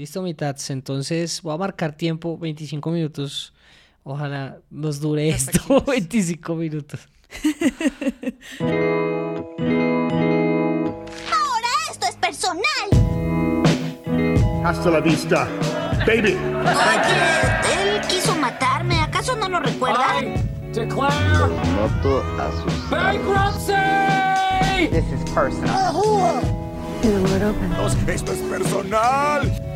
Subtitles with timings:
[0.00, 0.56] Listo, mitad.
[0.70, 3.52] Entonces voy a marcar tiempo, 25 minutos.
[4.02, 7.00] Ojalá nos dure esto 25 minutos.
[11.30, 12.64] Ahora esto es personal.
[14.64, 15.46] Hasta la vista,
[16.06, 16.32] baby.
[16.32, 18.98] Oye, él quiso matarme.
[19.02, 20.32] ¿Acaso no lo recuerdan?
[20.72, 23.74] Declare Noto a sus bankruptcy!
[24.88, 26.40] This is personal.
[28.06, 29.69] Esto es personal.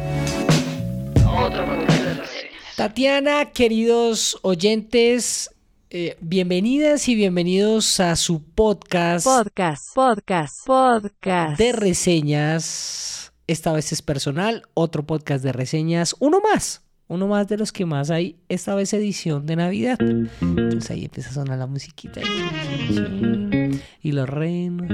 [2.76, 5.50] Tatiana, queridos oyentes,
[5.90, 11.58] eh, bienvenidas y bienvenidos a su podcast Podcast, podcast, podcast.
[11.58, 13.32] de reseñas.
[13.46, 17.86] Esta vez es personal, otro podcast de reseñas, uno más, uno más de los que
[17.86, 19.98] más hay, esta vez edición de Navidad.
[20.00, 23.53] Entonces ahí empieza a sonar la musiquita y
[24.02, 24.88] los renos.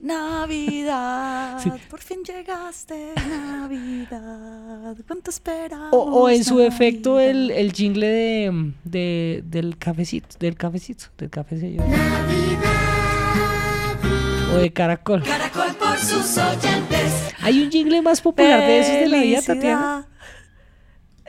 [0.00, 1.70] Navidad, Sí.
[1.88, 4.96] por fin llegaste, Navidad.
[5.06, 5.88] ¿Cuánto esperamos?
[5.92, 7.30] O, o en su efecto Navidad?
[7.30, 11.82] el, el jingle de, de- del cafecito, del cafecito, del cafecillo.
[14.52, 15.22] O de caracol.
[15.22, 17.32] Caracol por sus oyentes.
[17.42, 20.06] Hay un jingle más popular de esos de la vida, Tatiana.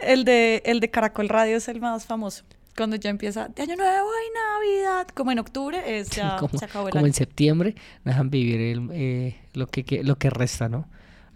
[0.02, 2.44] El de, el de Caracol Radio es el más famoso.
[2.76, 6.66] Cuando ya empieza de Año Nuevo y Navidad, como en octubre, es ya como, se
[6.66, 7.08] acabó el como año.
[7.08, 10.88] en septiembre, dejan vivir el, eh, lo, que, que- lo que resta, ¿no?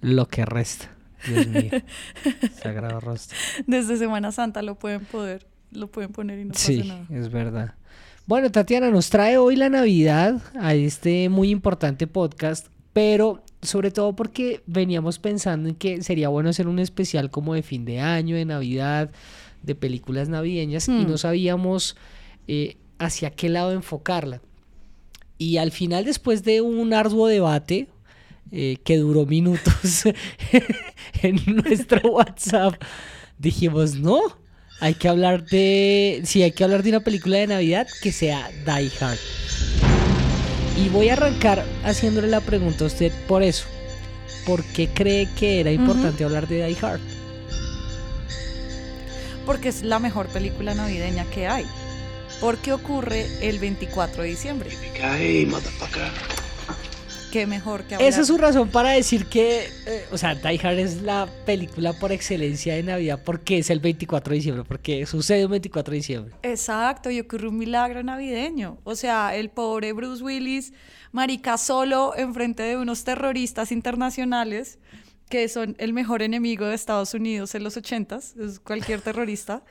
[0.01, 0.89] Lo que resta.
[1.27, 1.71] Dios mío.
[2.61, 3.37] Sagrado rostro.
[3.67, 7.05] Desde Semana Santa lo pueden poder, lo pueden poner y no Sí, pasa nada.
[7.19, 7.73] es verdad.
[8.27, 14.15] Bueno, Tatiana, nos trae hoy la Navidad a este muy importante podcast, pero sobre todo
[14.15, 18.35] porque veníamos pensando en que sería bueno hacer un especial como de fin de año,
[18.35, 19.11] de Navidad,
[19.65, 21.07] de películas navideñas, y Hmm.
[21.09, 21.95] no sabíamos
[22.47, 24.41] eh, hacia qué lado enfocarla.
[25.37, 27.87] Y al final, después de un arduo debate
[28.51, 30.03] eh, que duró minutos
[31.21, 32.75] en nuestro WhatsApp,
[33.37, 34.21] dijimos, no,
[34.79, 38.49] hay que hablar de, sí, hay que hablar de una película de Navidad que sea
[38.65, 39.17] Die Hard.
[40.77, 43.65] Y voy a arrancar haciéndole la pregunta a usted por eso.
[44.45, 46.99] ¿Por qué cree que era importante hablar de Die Hard?
[49.45, 51.65] Porque es la mejor película navideña que hay.
[52.41, 54.69] Porque ocurre el 24 de diciembre.
[57.31, 58.09] Qué mejor que hablar.
[58.09, 61.91] Esa es su razón para decir que, eh, o sea, Die Hard es la película
[61.93, 65.97] por excelencia de Navidad porque es el 24 de diciembre, porque sucede un 24 de
[65.97, 66.35] diciembre.
[66.43, 68.77] Exacto, y ocurre un milagro navideño.
[68.85, 70.71] O sea, el pobre Bruce Willis,
[71.11, 74.79] marica solo enfrente de unos terroristas internacionales
[75.29, 79.63] que son el mejor enemigo de Estados Unidos en los ochentas, es cualquier terrorista.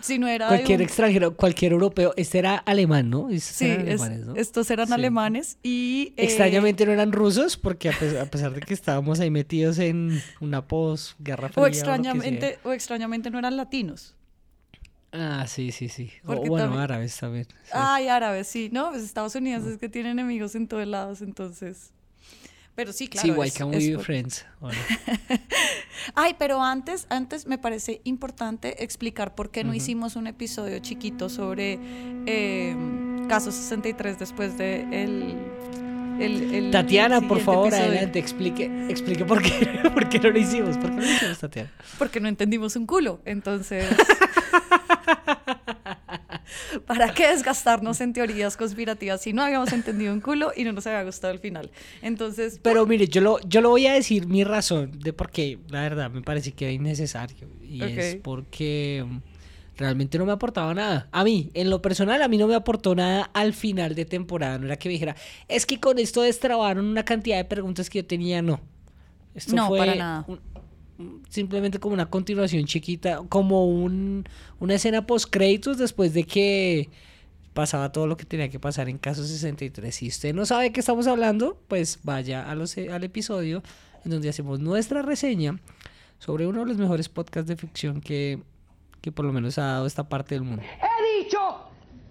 [0.00, 3.28] Si no era Cualquier un- extranjero, cualquier europeo, este era alemán, ¿no?
[3.30, 4.34] Estos Sí, eran es- alemanes, ¿no?
[4.36, 4.92] estos eran Sí.
[4.94, 6.14] alemanes y...
[6.16, 9.78] eh, Extrañamente no eran rusos, porque a pesar, a pesar de que estábamos ahí metidos
[9.78, 11.62] en una posguerra fría.
[11.62, 14.16] o extrañamente, o extrañamente no eran latinos.
[15.12, 16.10] Ah, sí, sí, sí.
[16.24, 17.44] O bueno, también- árabes también.
[17.44, 17.70] sí.
[17.72, 18.70] Ay, árabes, sí.
[18.72, 21.92] No, pues Estados Unidos es que tiene enemigos en todos lados, entonces...
[22.74, 23.26] Pero sí, claro.
[23.34, 24.46] sí, Why Can't We Be Friends?
[24.60, 24.78] Bueno,
[26.14, 31.28] Ay, pero antes, antes me parece importante explicar por qué no hicimos un episodio chiquito
[31.28, 31.78] sobre
[32.26, 32.74] eh,
[33.28, 35.36] Caso 63 después de el,
[36.18, 37.90] el- el Tatiana, por favor, episodio.
[37.90, 39.50] adelante, explique, explique por qué,
[39.94, 40.76] por qué no lo hicimos.
[40.78, 41.70] ¿Por qué no lo hicimos, Tatiana?
[41.98, 43.84] Porque no entendimos un culo, entonces...
[46.86, 50.86] ¿Para qué desgastarnos en teorías conspirativas si no habíamos entendido un culo y no nos
[50.86, 51.70] había gustado el final?
[52.02, 55.58] Entonces, Pero mire, yo lo, yo lo voy a decir mi razón de por qué,
[55.68, 57.48] la verdad, me parece que era innecesario.
[57.62, 59.18] Y es porque mm,
[59.78, 61.08] realmente no me aportaba nada.
[61.12, 64.58] A mí, en lo personal, a mí no me aportó nada al final de temporada.
[64.58, 65.16] No era que me dijera,
[65.48, 68.60] es que con esto destrabaron una cantidad de preguntas que yo tenía, no.
[69.34, 70.24] Esto No, fue para nada.
[70.28, 70.40] un-
[71.28, 74.24] simplemente como una continuación chiquita, como un,
[74.60, 76.90] una escena post créditos después de que
[77.54, 79.94] pasaba todo lo que tenía que pasar en caso 63.
[79.94, 83.62] Si usted no sabe de qué estamos hablando, pues vaya a los, al episodio
[84.04, 85.60] en donde hacemos nuestra reseña
[86.18, 88.42] sobre uno de los mejores podcasts de ficción que,
[89.00, 90.62] que por lo menos ha dado esta parte del mundo.
[90.62, 91.38] ¡He dicho!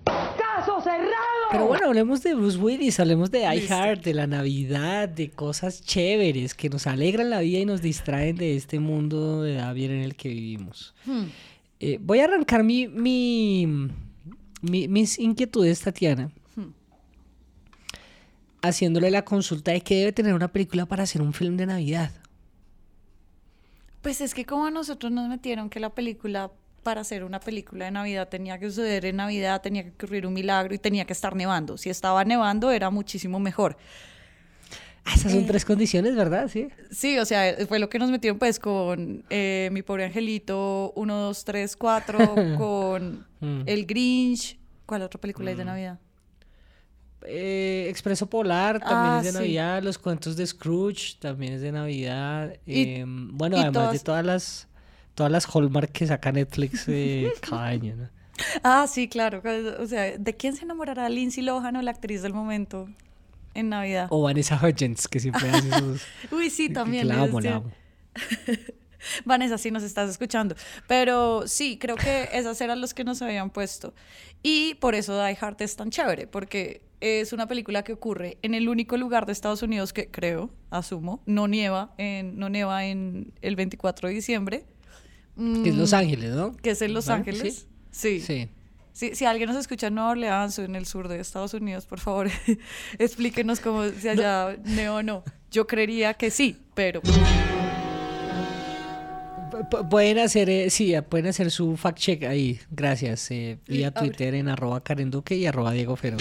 [0.05, 1.30] ¡Caso cerrado!
[1.51, 3.45] Pero bueno, hablemos de Bruce Willis, hablemos de.
[3.45, 8.37] Hard, de la Navidad, de cosas chéveres que nos alegran la vida y nos distraen
[8.37, 10.93] de este mundo de Davier en el que vivimos.
[11.05, 11.23] hmm,
[11.83, 13.65] Eh, voy a arrancar mi, mi,
[14.61, 16.69] mi- mis inquietudes, Tatiana, Hmm.
[18.61, 22.11] haciéndole la consulta de qué debe tener una película para hacer un film de Navidad.
[24.03, 26.51] Pues es que como a nosotros nos metieron que la película,
[26.83, 30.33] para hacer una película de Navidad, tenía que suceder en Navidad, tenía que ocurrir un
[30.33, 31.77] milagro y tenía que estar nevando.
[31.77, 33.77] Si estaba nevando era muchísimo mejor.
[35.03, 36.47] Ah, esas son Eh, tres condiciones, ¿verdad?
[36.47, 36.67] Sí.
[36.91, 41.15] Sí, o sea, fue lo que nos metieron pues con eh, Mi Pobre Angelito 1,
[41.17, 43.63] 2, 3, 4, con Mm.
[43.65, 44.59] El Grinch.
[44.85, 45.99] ¿Cuál otra película hay de Navidad?
[47.25, 49.37] Eh, Expreso Polar también Ah, es de sí.
[49.37, 49.83] Navidad.
[49.83, 52.53] Los cuentos de Scrooge también es de Navidad.
[52.65, 54.67] Y- em, bueno, y además de todas las
[55.21, 58.09] todas las Hallmark que saca Netflix eh, cada año, ¿no?
[58.63, 59.43] Ah, sí, claro.
[59.79, 62.89] O sea, ¿de quién se enamorará Lindsay Lohan o la actriz del momento
[63.53, 64.07] en Navidad?
[64.09, 66.01] O Vanessa Hudgens, que siempre hace sus...
[66.31, 67.07] Uy, sí, también.
[67.07, 67.71] la amo, la amo.
[69.23, 70.55] Vanessa, sí nos estás escuchando.
[70.87, 73.93] Pero sí, creo que esas eran los que nos habían puesto.
[74.41, 78.55] Y por eso Die Hard es tan chévere, porque es una película que ocurre en
[78.55, 83.33] el único lugar de Estados Unidos que creo, asumo, no nieva en, no nieva en
[83.43, 84.65] el 24 de diciembre.
[85.63, 86.55] Que es Los Mm, Ángeles, ¿no?
[86.57, 87.09] Que es en Los.
[87.09, 87.67] Ángeles.
[87.91, 88.19] Sí.
[88.21, 88.49] Sí.
[88.93, 89.11] Sí.
[89.15, 91.99] Si alguien nos escucha en Nueva Orleans o en el sur de Estados Unidos, por
[91.99, 92.29] favor,
[92.99, 95.23] explíquenos cómo si allá neo o no.
[95.49, 97.01] Yo creería que sí, pero
[99.51, 103.89] Pu- pu- Pueden hacer, eh, sí, pueden hacer su fact check ahí, gracias, eh, vía
[103.91, 104.03] ver.
[104.03, 106.17] Twitter en arroba Karen Duque y arroba Diego Fero.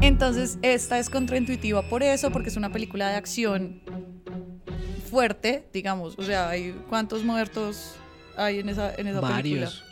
[0.00, 3.82] Entonces, esta es contraintuitiva por eso, porque es una película de acción
[5.10, 6.14] fuerte, digamos.
[6.18, 7.96] O sea, hay cuántos muertos
[8.36, 9.66] hay en esa, en esa película.
[9.66, 9.84] Varios.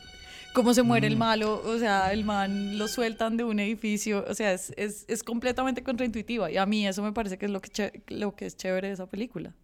[0.55, 1.19] Cómo se muere el Mm.
[1.19, 5.23] malo, o sea, el man lo sueltan de un edificio, o sea, es, es, es
[5.23, 6.50] completamente contraintuitiva.
[6.50, 8.88] Y a mí eso me parece que es lo que, che- lo que es chévere
[8.88, 9.55] de esa película.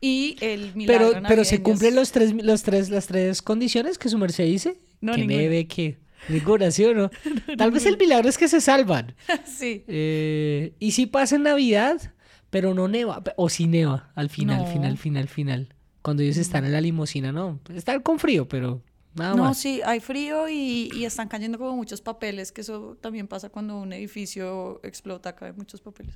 [0.00, 4.08] Y el milagro Pero, pero se cumplen los tres, los tres, las tres condiciones que
[4.08, 4.78] su merced dice.
[5.00, 5.38] No, que ninguna.
[5.38, 7.10] nieve, que ninguna, ¿sí o no?
[7.58, 9.14] Tal vez el milagro es que se salvan.
[9.46, 9.84] sí.
[9.88, 12.12] Eh, y si pasa en Navidad,
[12.50, 14.66] pero no neva, o si neva al final, No.
[14.72, 15.74] final, final, final.
[16.02, 18.80] Cuando ellos están en la limusina, no, están con frío, pero
[19.14, 19.58] nada No, más.
[19.58, 23.76] sí, hay frío y, y están cayendo como muchos papeles, que eso también pasa cuando
[23.76, 26.14] un edificio explota, caen muchos papeles.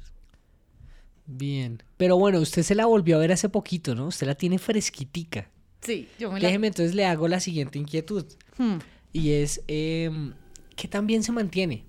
[1.26, 1.82] Bien.
[1.96, 4.06] Pero bueno, usted se la volvió a ver hace poquito, ¿no?
[4.06, 5.48] Usted la tiene fresquitica.
[5.80, 6.48] Sí, yo me la...
[6.48, 8.24] Déjeme entonces le hago la siguiente inquietud.
[8.58, 8.78] Hmm.
[9.12, 10.34] Y es, em,
[10.76, 11.84] ¿qué tan bien se mantiene?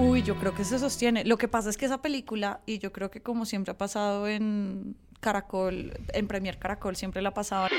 [0.00, 1.24] Uy, yo creo que se sostiene.
[1.24, 4.26] Lo que pasa es que esa película, y yo creo que como siempre ha pasado
[4.26, 7.70] en Caracol, en Premier Caracol, siempre la pasaban.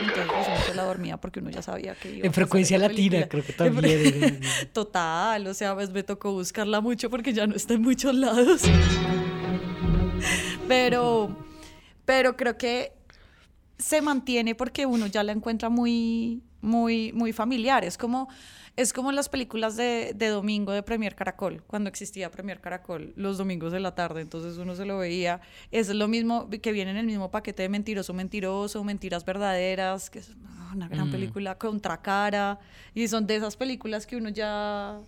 [0.00, 3.28] Entonces la dormía porque uno ya sabía que iba En frecuencia latina, película.
[3.28, 4.40] creo que también.
[4.72, 8.62] Total, o sea, pues me tocó buscarla mucho porque ya no está en muchos lados.
[10.68, 11.34] Pero,
[12.04, 12.92] pero creo que
[13.78, 17.84] se mantiene porque uno ya la encuentra muy, muy, muy familiar.
[17.84, 18.28] Es como,
[18.78, 23.36] es como las películas de, de domingo de Premier Caracol, cuando existía Premier Caracol los
[23.36, 25.40] domingos de la tarde, entonces uno se lo veía.
[25.72, 30.20] Es lo mismo que viene en el mismo paquete de Mentiroso, Mentiroso, Mentiras Verdaderas, que
[30.20, 30.30] es
[30.72, 31.10] una gran Mm.
[31.10, 32.60] película, Contracara,
[32.94, 35.00] y son de esas películas que uno ya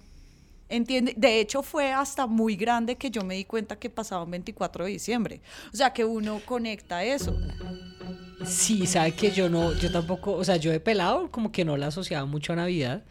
[0.69, 1.15] entiende.
[1.17, 4.85] De hecho, fue hasta muy grande que yo me di cuenta que pasaba un 24
[4.85, 5.41] de diciembre.
[5.73, 7.37] O sea, que uno conecta eso.
[8.45, 11.77] Sí, sabe que yo no, yo tampoco, o sea, yo he pelado como que no
[11.77, 13.03] la asociaba mucho a Navidad,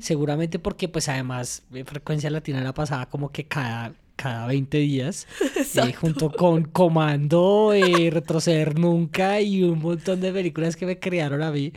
[0.00, 5.26] seguramente porque pues además en frecuencia latina la pasaba como que cada, cada 20 días,
[5.74, 11.42] eh, junto con Comando, eh, Retroceder Nunca y un montón de películas que me crearon
[11.42, 11.72] a mí,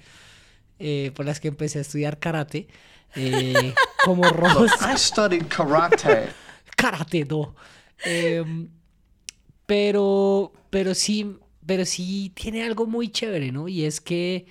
[0.80, 2.68] eh, por las que empecé a estudiar karate,
[3.16, 4.72] eh, como Ross.
[4.82, 6.30] I studied karate.
[6.76, 7.56] karate no.
[8.04, 8.68] Em,
[9.66, 13.68] pero, pero sí, pero sí tiene algo muy chévere, ¿no?
[13.68, 14.46] Y es que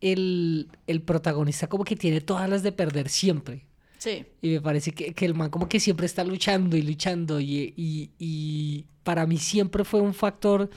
[0.00, 3.66] el, el protagonista como que tiene todas las de perder siempre.
[3.98, 4.24] Sí.
[4.42, 7.40] Y me parece que, que el man como que siempre está luchando y luchando.
[7.40, 10.68] Y, y- y para mí siempre fue un factor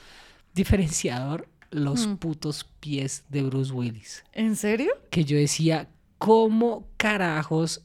[0.54, 2.16] diferenciador los Mm.
[2.16, 4.24] putos pies de Bruce Willis.
[4.32, 4.90] ¿En serio?
[5.10, 7.82] Que yo decía, ¿cómo carajos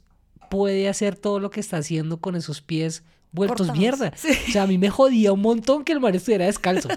[0.49, 3.03] puede hacer todo lo que está haciendo con esos pies
[3.33, 3.79] vueltos Cortados.
[3.79, 4.13] mierda?
[4.15, 4.29] Sí.
[4.47, 6.87] O sea, a mí me jodía un montón que el man estuviera descalzo.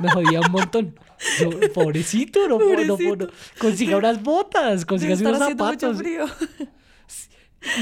[0.00, 0.94] Me jodía un montón.
[1.40, 2.96] Yo, pobrecito, no puedo, no.
[2.96, 3.30] Pobrecito.
[3.58, 5.98] Consiga unas botas, consiga unos mucho zapatos.
[5.98, 6.26] frío.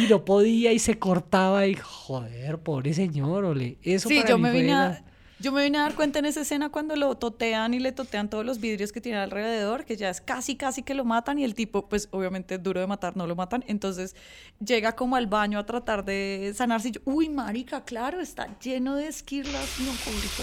[0.02, 3.76] Y no podía y se cortaba y joder, pobre señor, ole.
[3.82, 5.04] Eso Sí, para yo mí me, vine a,
[5.38, 8.30] yo me vine a dar cuenta en esa escena cuando lo totean y le totean
[8.30, 11.44] todos los vidrios que tiene alrededor, que ya es casi, casi que lo matan y
[11.44, 13.62] el tipo, pues obviamente es duro de matar, no lo matan.
[13.66, 14.16] Entonces
[14.64, 18.96] llega como al baño a tratar de sanarse y yo, uy, marica, claro, está lleno
[18.96, 19.78] de esquirlas.
[19.80, 20.42] No, pobrito.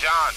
[0.00, 0.34] John.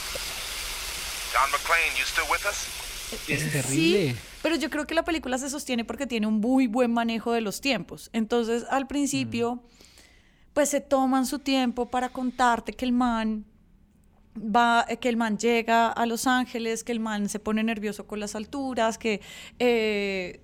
[1.33, 3.29] John McClane, you still with us?
[3.29, 4.11] Es terrible.
[4.11, 7.31] Sí, pero yo creo que la película se sostiene porque tiene un muy buen manejo
[7.31, 8.09] de los tiempos.
[8.11, 9.63] Entonces, al principio,
[10.53, 13.45] pues se toman su tiempo para contarte que el man
[14.37, 18.19] va, que el man llega a Los Ángeles, que el man se pone nervioso con
[18.19, 19.21] las alturas, que
[19.59, 20.39] eh,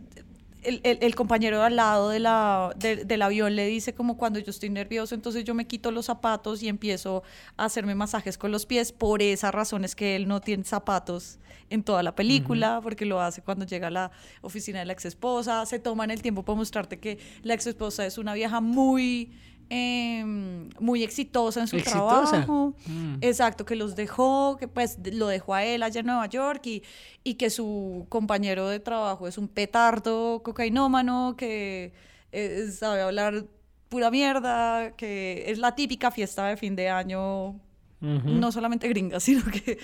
[0.61, 4.17] el, el- el compañero de al lado de la, de- del avión le dice como
[4.17, 7.23] cuando yo estoy nervioso, entonces yo me quito los zapatos y empiezo
[7.55, 8.91] a hacerme masajes con los pies.
[8.91, 13.21] Por esa razón es que él no tiene zapatos en toda la película, porque lo
[13.21, 15.65] hace cuando llega a la oficina de la ex esposa.
[15.65, 19.31] Se toman el tiempo para mostrarte que la ex esposa es una vieja muy...
[19.69, 22.29] em, muy exitosa en su Exitosa.
[22.31, 22.73] trabajo.
[22.85, 23.15] Mm.
[23.21, 26.83] Exacto, que los dejó, que pues lo dejó a él allá en Nueva York y,
[27.23, 31.93] y que su compañero de trabajo es un petardo cocainómano que
[32.31, 33.45] eh, sabe hablar
[33.89, 37.59] pura mierda, que es la típica fiesta de fin de año.
[38.01, 39.77] No solamente gringa, sino que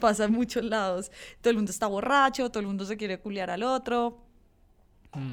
[0.00, 1.10] pasa en muchos lados.
[1.42, 4.27] Todo el mundo está borracho, todo el mundo se quiere culiar al otro.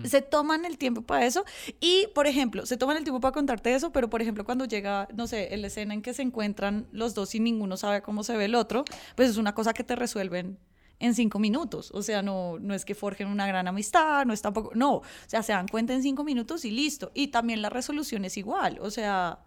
[0.03, 1.43] Se toman el tiempo para eso
[1.79, 5.07] y, por ejemplo, se toman el tiempo para contarte eso, pero, por ejemplo, cuando llega,
[5.13, 8.37] no sé, la escena en que se encuentran los dos y ninguno sabe cómo se
[8.37, 10.57] ve el otro, pues es una cosa que te resuelven
[10.99, 11.91] en cinco minutos.
[11.93, 15.03] O sea, no, no es que forjen una gran amistad, no es tampoco, no, o
[15.27, 17.11] sea, se dan cuenta en cinco minutos y listo.
[17.13, 19.39] Y también la resolución es igual, o sea,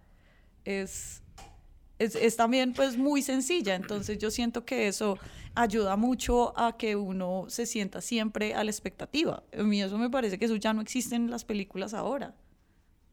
[0.64, 1.22] es,
[1.98, 5.18] es, es también pues muy sencilla, entonces yo siento que eso
[5.54, 9.42] ayuda mucho a que uno se sienta siempre a la expectativa.
[9.58, 12.34] A mí eso me parece que eso ya no existe en las películas ahora,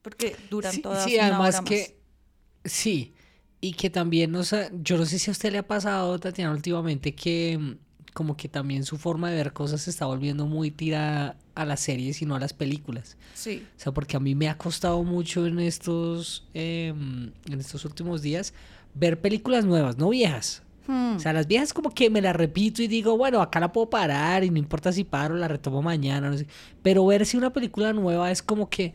[0.01, 1.71] porque duran Sí, todas sí, una además hora más.
[1.71, 1.99] que
[2.65, 3.13] sí,
[3.61, 6.53] y que también nos ha- yo no sé si a usted le ha pasado, Tatiana,
[6.53, 7.77] últimamente que mm,
[8.13, 11.81] como que también su forma de ver cosas se está volviendo muy tirada a las
[11.81, 13.17] series y no a las películas.
[13.33, 17.85] Sí, O sea, porque a mí me ha costado mucho en estos, em, en estos
[17.85, 18.53] últimos días
[18.95, 20.63] ver películas nuevas, no viejas.
[20.87, 21.15] Hmm.
[21.15, 23.89] O sea, las viejas como que me las repito y digo, bueno, acá la puedo
[23.89, 26.47] parar y no importa si paro, la retomo mañana, no sé.
[26.81, 28.93] Pero ver si una película nueva es como que,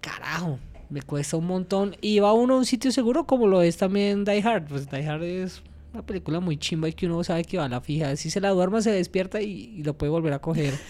[0.00, 0.58] carajo,
[0.90, 1.96] me cuesta un montón.
[2.00, 4.66] Y va uno a un sitio seguro como lo es también Die Hard.
[4.68, 7.68] Pues Die Hard es una película muy chimba y que uno sabe que va a
[7.68, 8.16] la fija.
[8.16, 10.74] Si se la duerma, se despierta y, y lo puede volver a coger.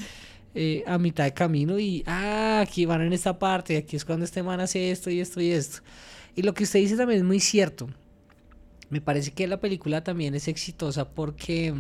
[0.55, 4.05] eh, a mitad de camino y ah, aquí van en esta parte, y aquí es
[4.05, 5.83] cuando este man hace esto y esto y esto.
[6.35, 7.89] Y lo que usted dice también es muy cierto.
[8.91, 11.75] Me parece que la película también es exitosa porque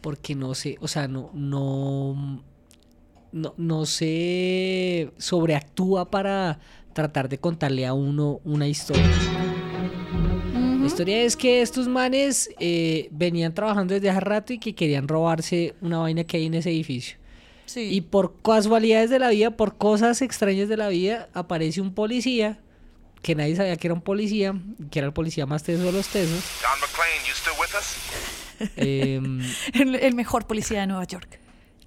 [0.00, 2.42] porque no sé, o sea, no no
[3.32, 6.60] no, no se sobreactúa para
[6.92, 9.04] tratar de contarle a uno una historia.
[10.80, 15.08] La historia es que estos manes eh, venían trabajando desde hace rato y que querían
[15.08, 17.16] robarse una vaina que hay en ese edificio.
[17.64, 17.88] sí.
[17.90, 22.60] Y por casualidades de la vida, por cosas extrañas de la vida, aparece un policía
[23.24, 24.54] que nadie sabía que era un policía,
[24.90, 26.44] que era el policía más teso de los tesos.
[26.62, 27.96] Don McClane, you still with us?
[28.76, 29.40] em,
[29.80, 31.40] el, el mejor policía de Nueva York.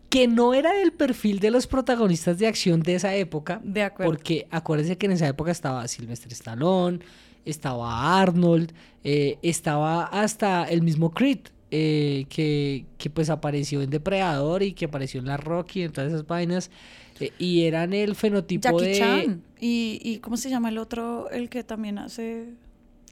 [0.09, 3.61] que no era del perfil de los protagonistas de acción de esa época.
[3.63, 4.11] De acuerdo.
[4.11, 6.99] Porque acuérdense que en esa época estaba Sylvester Stallone,
[7.45, 11.39] estaba Arnold, eh, estaba hasta el mismo Creed,
[11.71, 16.11] eh, que, que pues apareció en Depredador y que apareció en La Rocky, en todas
[16.11, 16.71] esas vainas.
[17.19, 18.97] eh, y eran el fenotipo Jackie de...
[18.97, 19.43] Chan.
[19.59, 21.29] Y, y ¿cómo se llama el otro?
[21.29, 22.53] El que también hace...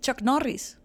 [0.02, 0.78] Chuck Norris.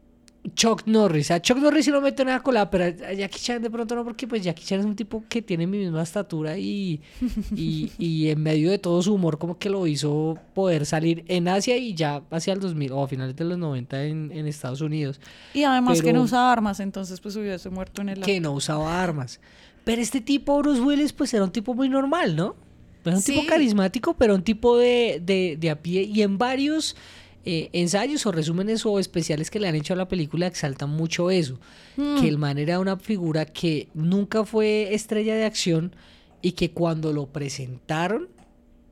[0.54, 1.30] Chuck Norris.
[1.30, 3.94] A Chuck Norris sí lo meto en la cola, pero a Jackie Chan de pronto
[3.94, 7.00] no, porque pues Jackie Chan es un tipo que tiene mi misma estatura y,
[7.54, 11.48] y, y en medio de todo su humor como que lo hizo poder salir en
[11.48, 14.80] Asia y ya hacia el 2000 o a finales de los 90 en, en Estados
[14.80, 15.20] Unidos,
[15.52, 19.02] Y además que no usa armas, entonces pues hubiese muerto en el que no usaba
[19.02, 19.40] armas.
[19.84, 22.54] Pero este tipo, Bruce Willis, pues era un tipo muy normal, ¿no?
[23.04, 26.96] Era un tipo carismático, pero un tipo de, de, de a pie y en varios...
[27.44, 31.30] eh, ensayos o resúmenes o especiales que le han hecho a la película exaltan mucho
[31.30, 31.58] eso.
[31.96, 35.94] Que el man era una figura que nunca fue estrella de acción
[36.40, 38.28] y que cuando lo presentaron,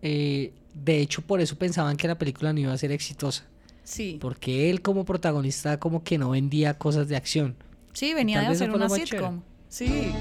[0.03, 3.47] eh, de hecho por eso pensaban que la película no iba a ser exitosa.
[3.85, 4.19] Sí.
[4.21, 7.55] Porque él como protagonista como que no vendía cosas de acción.
[7.95, 9.41] Sí, venía de hacer una sitcom.
[9.69, 10.12] Sí.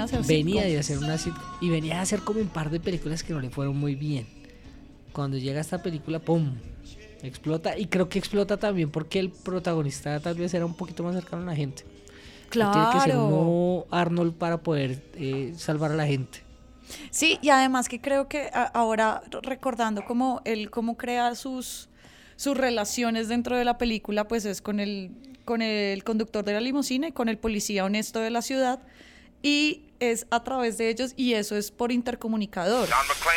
[0.00, 0.72] Venía de hacer Venía sitcom.
[0.72, 3.40] de hacer una sit- y venía de hacer como un par de películas que no
[3.40, 4.26] le fueron muy bien.
[5.12, 6.54] Cuando llega esta película, ¡pum!
[7.22, 7.78] Explota.
[7.78, 11.42] Y creo que explota también porque el protagonista tal vez era un poquito más cercano
[11.42, 11.84] a la gente.
[12.56, 13.26] No Tiene que ser Claro.
[13.26, 16.40] uno Arnold para poder eh, salvar a la gente.
[17.10, 21.88] Sí, y además que creo que a- ahora recordando cómo él cómo crea sus
[22.36, 25.12] sus relaciones dentro de la película, pues es con el
[25.44, 28.80] con el conductor de la limusina y con el policía honesto de la ciudad
[29.42, 32.88] y es a través de ellos y eso es por intercomunicador.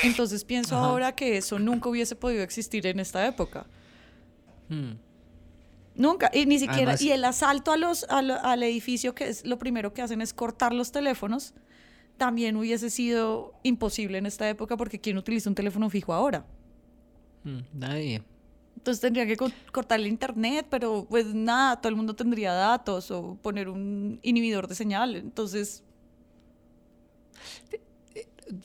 [0.04, 3.66] Entonces pienso ahora que eso nunca hubiese podido existir en esta época.
[4.70, 4.94] Hmm.
[5.96, 9.30] Nunca, y ni siquiera, Además- y el asalto a los, a lo- al edificio, que
[9.30, 11.54] es lo primero que hacen es cortar los teléfonos,
[12.18, 16.46] también hubiese sido imposible en esta época porque ¿quién utiliza un teléfono fijo ahora?
[17.44, 18.24] Hmm, Nadie.
[18.76, 23.10] Entonces tendría que co- cortar el internet, pero pues nada, todo el mundo tendría datos
[23.10, 25.16] o poner un inhibidor de señal.
[25.16, 25.84] Entonces,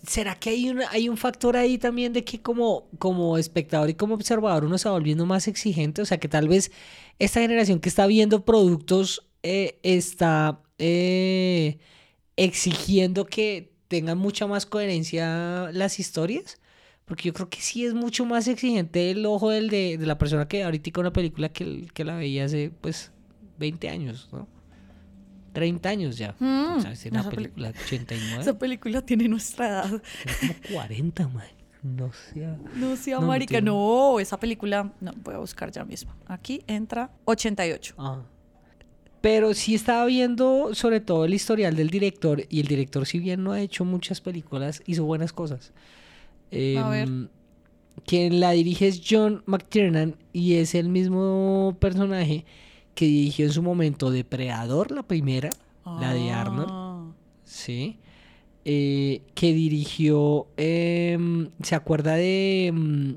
[0.07, 3.95] ¿Será que hay, una, hay un factor ahí también de que como, como espectador y
[3.95, 6.03] como observador uno se va volviendo más exigente?
[6.03, 6.71] O sea, que tal vez
[7.19, 11.79] esta generación que está viendo productos eh, está eh,
[12.37, 16.61] exigiendo que tengan mucha más coherencia las historias.
[17.07, 20.17] Porque yo creo que sí es mucho más exigente el ojo del de, de la
[20.17, 23.11] persona que ahorita una película que, que la veía hace pues
[23.59, 24.47] 20 años, ¿no?
[25.53, 26.35] 30 años ya.
[26.39, 28.43] Mm, o sea, es una película de 89.
[28.43, 30.03] Esa película tiene nuestra edad.
[30.39, 31.45] Tiene como 40, man.
[31.83, 32.47] No sé.
[32.77, 36.13] No sea No, marica, tiene- no, esa película, no, voy a buscar ya mismo.
[36.27, 37.95] Aquí entra 88.
[37.99, 38.23] Ah.
[39.23, 43.45] Pero sí estaba viendo sobre todo el historial del director y el director si bien
[43.45, 45.73] no ha hecho muchas películas, hizo buenas cosas.
[46.53, 47.09] A ver.
[47.09, 47.29] Em,
[48.07, 52.47] Quien la dirige es John McTiernan y es el mismo personaje
[52.95, 55.51] que dirigió en su momento Depredador, la primera,
[55.85, 57.07] la de Arnold, Ah.
[57.45, 57.99] sí.
[58.65, 63.17] eh, que dirigió, em, ¿se acuerda de em,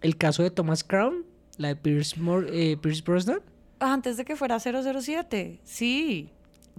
[0.00, 1.24] el caso de Thomas Crown?
[1.58, 3.40] La de Pierce, Mor- eh, Pierce Brosnan.
[3.80, 6.30] Antes de que fuera 007, sí.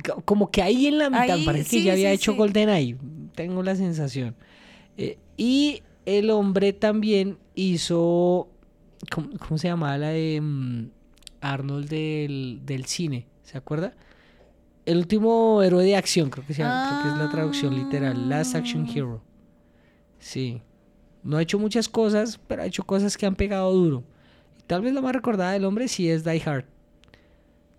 [0.04, 2.38] Co- como que ahí en la mitad, Ahí, parece que ya había sí, hecho sí.
[2.38, 2.98] GoldenEye,
[3.36, 4.36] tengo la sensación.
[4.98, 8.48] Eh, y el hombre también hizo,
[9.14, 10.90] ¿cómo, cómo se llamaba la de mm,
[11.42, 13.28] Arnold del, del cine?
[13.44, 13.96] ¿Se acuerda?
[14.86, 18.30] El último héroe de acción, creo que, se llama- creo que es la traducción literal,
[18.30, 18.92] Last Action Ah.
[18.96, 19.22] Hero.
[20.20, 20.62] Sí.
[21.24, 24.04] No ha hecho muchas cosas, pero ha hecho cosas que han pegado duro.
[24.58, 26.66] Y tal vez la más recordada del hombre sí es Die Hard.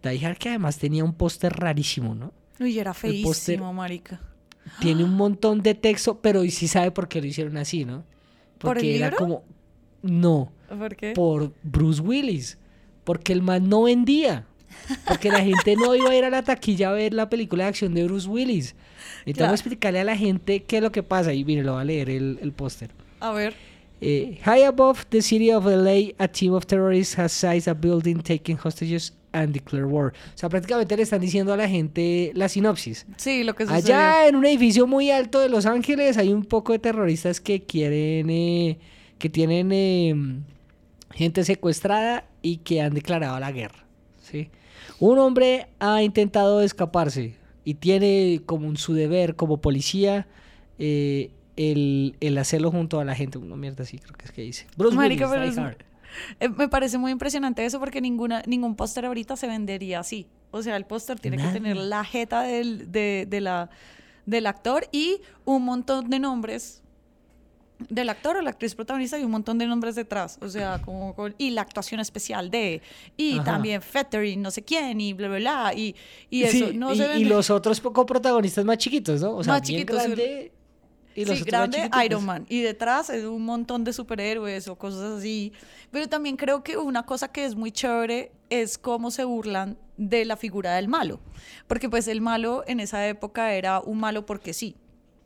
[0.03, 2.33] Die Hard que además tenía un póster rarísimo, ¿no?
[2.59, 4.21] Uy, era feísimo, marica.
[4.81, 8.05] Tiene un montón de texto, pero y sí sabe por qué lo hicieron así, ¿no?
[8.59, 9.17] ¿Por el Porque era libro?
[9.19, 9.45] como...
[10.03, 11.13] No, ¿Por qué?
[11.15, 12.59] por Bruce Willis.
[13.05, 14.47] Porque el man no vendía.
[15.07, 17.69] Porque la gente no iba a ir a la taquilla a ver la película de
[17.71, 18.75] acción de Bruce Willis.
[19.21, 19.55] Entonces Claro.
[19.55, 21.33] explicarle a la gente qué es lo que pasa.
[21.33, 22.91] Y mire, lo va a leer el, el póster.
[23.21, 23.55] A ver.
[24.01, 28.17] Eh, high above the city of LA, a team of terrorists has seized a building,
[28.23, 30.15] taken hostages and declared war.
[30.35, 33.07] O sea, prácticamente le están diciendo a la gente la sinopsis.
[33.19, 33.95] Sí, lo que sucedió.
[33.95, 37.63] Allá en un edificio muy alto de Los Ángeles hay un poco de terroristas que
[37.63, 38.79] quieren, eh,
[39.19, 40.15] que tienen eh,
[41.13, 43.85] gente secuestrada y que han declarado la guerra.
[44.23, 44.51] ¿sí?
[44.99, 50.27] Un hombre ha intentado escaparse y tiene como su deber como policía
[50.79, 53.39] eh, el, el hacerlo junto a la gente.
[53.39, 54.67] Una mierda así creo que es que dice.
[54.77, 55.85] Bruce Marica, Willis, pero Die es- Hard.
[56.41, 60.27] eh, me parece muy impresionante eso porque ninguna, ningún póster ahorita se vendería así.
[60.51, 61.53] O sea, el póster tiene Nada.
[61.53, 63.71] que tener la jeta del, de, de la,
[64.27, 66.83] del actor y un montón de nombres
[67.89, 70.39] del actor o la actriz protagonista y un montón de nombres detrás.
[70.43, 72.83] O sea, como con- y la actuación especial de,
[73.17, 73.45] y Ajá.
[73.45, 75.73] también Fettering, no sé quién, y bla, bla, bla.
[75.75, 75.95] Y,
[76.29, 79.37] y eso Sí, no y, se y los otros poco protagonistas más chiquitos, ¿no?
[79.37, 80.53] O sea, Más bien chiquitos, grande
[81.17, 82.25] y los sí, otros grande Iron.
[82.25, 82.47] Man.
[82.49, 85.53] Y detrás es un montón de superhéroes o cosas así.
[85.91, 90.25] Pero también creo que una cosa que es muy chévere es cómo se burlan de
[90.25, 91.19] la figura del malo.
[91.67, 94.77] Porque pues el malo en esa época era un malo porque sí.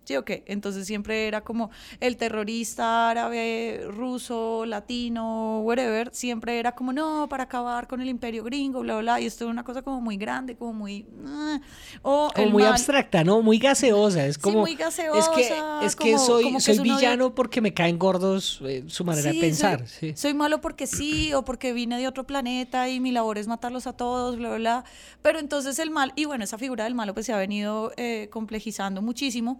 [0.04, 0.44] ¿Sí o qué?
[0.46, 7.44] Entonces siempre era como el terrorista árabe, ruso, latino, whatever, siempre era como, no, para
[7.44, 9.18] acabar con el imperio gringo, bla, bla.
[9.20, 11.06] Y esto es una cosa como muy grande, como muy...
[11.26, 11.58] ah.
[12.02, 13.40] O como muy mal- abstracta, ¿no?
[13.40, 14.26] Muy gaseosa.
[14.26, 14.60] Es como.
[14.60, 17.72] muy Es que, gaseosa, es que como- soy, como que soy es villano porque me
[17.72, 19.88] caen gordos eh, su manera de Sí, pensar.
[19.88, 20.16] Soy, sí.
[20.16, 23.86] soy malo porque sí, o porque vine de otro planeta y mi labor es matarlos
[23.86, 24.84] a todos, bla, bla, bla.
[25.22, 28.28] Pero entonces el mal, y bueno, esa figura del malo pues se ha venido eh,
[28.30, 29.58] complejizando muchísimo.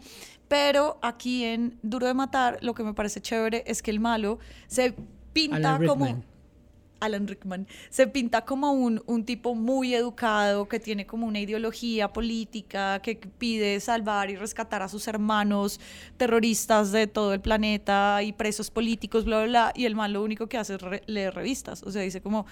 [0.49, 4.39] Pero aquí en Duro de Matar, lo que me parece chévere es que el malo
[4.67, 4.95] se
[5.33, 6.05] pinta Alan como.
[6.07, 6.25] Rickman.
[7.01, 12.11] Alan Rickman se pinta como un, un tipo muy educado, que tiene como una ideología
[12.11, 15.81] política, que pide salvar y rescatar a sus hermanos
[16.17, 19.73] terroristas de todo el planeta y presos políticos, bla, bla, bla.
[19.75, 21.83] Y el mal lo único que hace es re- leer revistas.
[21.83, 22.47] O sea, dice como,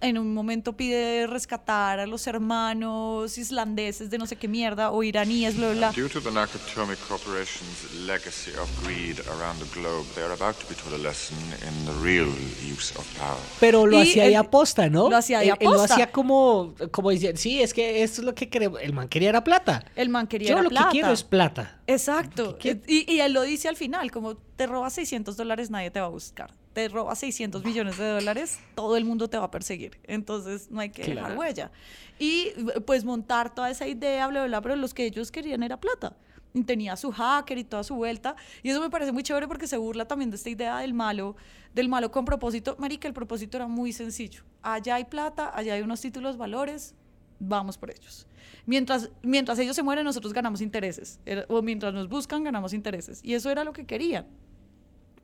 [0.00, 5.02] en un momento pide rescatar a los hermanos islandeses de no sé qué mierda o
[5.02, 5.92] iraníes, bla, bla.
[5.92, 10.66] Due to the Nakatomi Corporation's legacy of greed around the globe, they are about to
[10.68, 12.28] be taught a lesson in the real
[12.70, 13.38] use of power.
[13.58, 15.08] Pero lo Y hacía de él- aposta, ¿no?
[15.08, 15.94] lo hacía de Él- él lo aposta.
[15.94, 18.80] hacía como, como decía, sí, es que esto es lo que queremos.
[18.82, 19.84] El man quería era plata.
[19.96, 20.86] El man quería Yo era lo plata.
[20.88, 21.80] que quiero es plata.
[21.86, 22.56] Exacto.
[22.58, 26.00] ¿Qué- Y, y él lo dice al final, como te robas 600 dólares, nadie te
[26.00, 26.54] va a buscar.
[26.72, 29.98] Te robas 600 millones de dólares, todo el mundo te va a perseguir.
[30.04, 31.40] Entonces no hay que dejar Claro.
[31.40, 31.70] huella.
[32.18, 32.50] Y
[32.86, 36.16] pues montar toda esa idea, bla, bla, bla, pero los que ellos querían era plata.
[36.52, 38.34] Y tenía su hacker y toda su vuelta.
[38.62, 41.36] Y eso me parece muy chévere porque se burla también de esta idea del malo,
[41.74, 42.76] del malo con propósito.
[42.78, 44.42] Marica, el propósito era muy sencillo.
[44.62, 46.94] Allá hay plata, allá hay unos títulos valores,
[47.38, 48.26] vamos por ellos.
[48.66, 51.20] Mientras, mientras ellos se mueren, nosotros ganamos intereses.
[51.48, 53.20] O mientras nos buscan, ganamos intereses.
[53.24, 54.26] Y eso era lo que querían.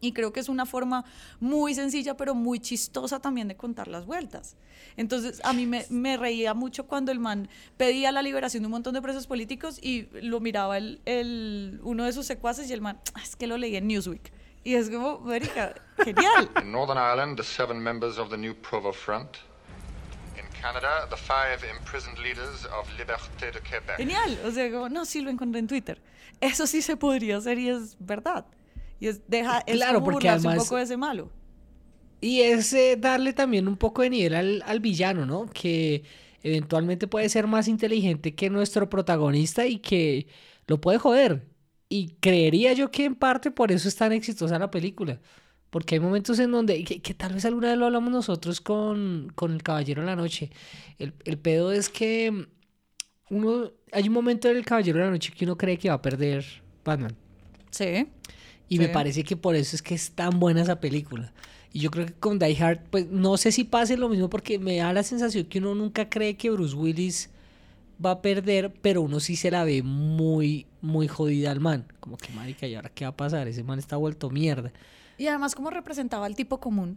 [0.01, 1.05] Y creo que es una forma
[1.41, 4.57] muy sencilla, pero muy chistosa también de contar las vueltas.
[4.97, 8.73] Entonces, a mí me, me reía mucho cuando el man pedía la liberación de un
[8.73, 12.83] montón de presos políticos y lo miraba el, el- uno de sus secuaces y el
[12.83, 14.33] man, "Ah, es que lo leí en Newsweek.
[14.65, 16.51] Y es como, marica, genial.
[16.63, 19.37] In Northern Ireland, the seven members of the New Provo Front.
[20.37, 23.97] In Canada, the five imprisoned leaders of Liberté de Québec.
[23.97, 24.39] Genial.
[24.45, 26.03] O sea, como, no, sí lo encontré en Twitter.
[26.41, 28.45] Eso sí se podría hacer y es verdad.
[29.01, 31.31] Y es, deja, es Claro, como porque burlarse además- un poco de ese malo.
[32.21, 35.47] Y es eh, darle también un poco de nivel al, al villano, ¿no?
[35.47, 36.03] Que
[36.43, 40.27] eventualmente puede ser más inteligente que nuestro protagonista y que
[40.67, 41.47] lo puede joder.
[41.89, 45.21] Y creería yo que en parte por eso es tan exitosa la película.
[45.71, 49.31] Porque hay momentos en donde, que, que tal vez alguna vez lo hablamos nosotros con,
[49.35, 50.51] con El Caballero de la Noche.
[50.99, 52.47] El, el pedo es que
[53.29, 55.97] uno, hay un momento en El Caballero de la Noche que uno cree que va
[55.97, 56.45] a perder
[56.85, 57.15] Batman.
[57.71, 58.07] Sí.
[58.69, 61.33] Y me parece que por eso es que es tan buena esa película.
[61.73, 64.59] Y yo creo que con Die Hard, pues no sé si pase lo mismo porque
[64.59, 67.31] me da la sensación que uno nunca cree que Bruce Willis
[68.05, 71.87] va a perder, pero uno sí se la ve muy, muy jodida al man.
[72.01, 73.47] Como que, marica, ¿y ahora qué va a pasar?
[73.49, 74.73] Ese man está vuelto mierda.
[75.19, 76.97] Y además como representaba al tipo común,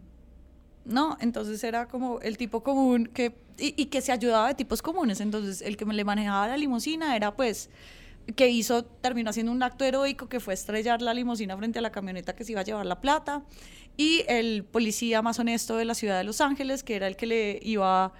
[0.84, 1.16] ¿no?
[1.20, 5.20] Entonces era como el tipo común que, y, y que se ayudaba de tipos comunes.
[5.20, 7.70] Entonces el que le manejaba la limusina era pues,
[8.36, 11.90] que hizo, terminó haciendo un acto heroico que fue estrellar la limusina frente a la
[11.90, 13.42] camioneta que se iba a llevar la plata.
[13.96, 17.26] Y el policía más honesto de la ciudad de Los Ángeles, que era el que
[17.26, 18.12] le iba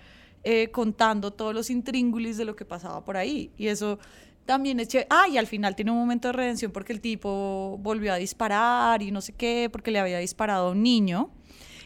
[0.43, 3.51] eh, contando todos los intríngulis de lo que pasaba por ahí.
[3.57, 3.99] Y eso
[4.47, 5.07] también es chévere.
[5.11, 9.03] Ah, y al final tiene un momento de redención porque el tipo volvió a disparar
[9.03, 11.31] y no sé qué, porque le había disparado a un niño.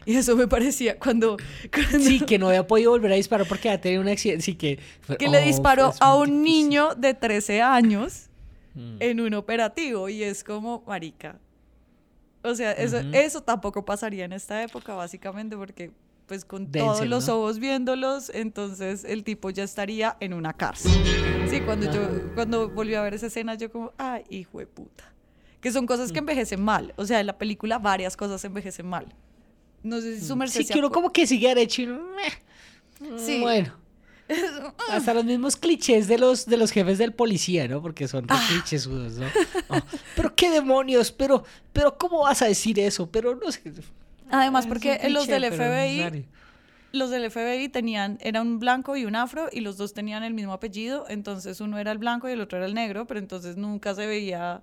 [0.07, 1.37] Y eso me parecía cuando...
[1.73, 4.43] cuando- Sí, que no había podido volver a disparar porque había tenido un accidente.
[4.43, 6.43] Sí, que, fue- que le oh, disparó a un difícil.
[6.43, 8.29] niño de 13 años
[8.75, 8.97] Mm.
[9.01, 11.39] en un operativo y es como marica.
[12.43, 15.93] O sea, eso, eso tampoco pasaría en esta época, básicamente, porque
[16.27, 17.37] pues con todos los ¿no?
[17.37, 20.91] ojos viéndolos, entonces el tipo ya estaría en una cárcel.
[21.49, 22.01] Sí, cuando yo
[22.35, 25.05] cuando volví a ver esa escena, yo como, ay, hijo de puta.
[25.61, 26.13] Que son cosas Mm.
[26.13, 26.93] que envejecen mal.
[26.97, 29.07] O sea, en la película varias cosas envejecen mal.
[29.85, 30.63] No sé si su merced Mm.
[30.63, 33.19] Sí, se que uno acu- como que sigue derecho y uno, "Meh".
[33.25, 33.41] Sí.
[33.41, 33.73] Bueno.
[34.91, 37.83] Hasta los mismos clichés de los, de los jefes del policía, ¿no?
[37.83, 38.43] Porque son Ah.
[38.49, 39.27] clichesudos, ¿no?
[39.69, 39.79] Oh,
[40.17, 43.09] pero qué demonios, pero, pero ¿cómo vas a decir eso?
[43.11, 43.61] Pero no sé.
[44.31, 46.25] Además, porque los del FBI
[46.93, 50.33] los del FBI tenían, era un blanco y un afro, y los dos tenían el
[50.33, 53.57] mismo apellido, entonces uno era el blanco y el otro era el negro, pero entonces
[53.57, 54.63] nunca se veía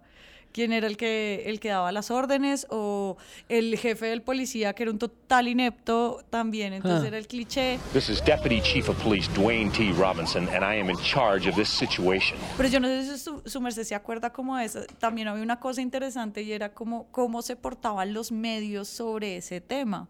[0.52, 3.18] quién era el que, el que daba las órdenes, o
[3.50, 7.08] el jefe del policía, que era un total inepto también, entonces Ah.
[7.08, 7.80] era el cliché.
[7.94, 9.92] This is Deputy Chief of Police Dwayne T.
[9.94, 12.38] Robinson, and I am in charge of this situation.
[12.58, 14.82] Pero yo no sé si su, su merced se acuerda como eso.
[15.00, 19.62] También había una cosa interesante y era como cómo se portaban los medios sobre ese
[19.62, 20.08] tema.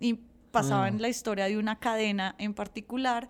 [0.00, 0.20] Y
[0.50, 3.28] pasaban la historia de una cadena en particular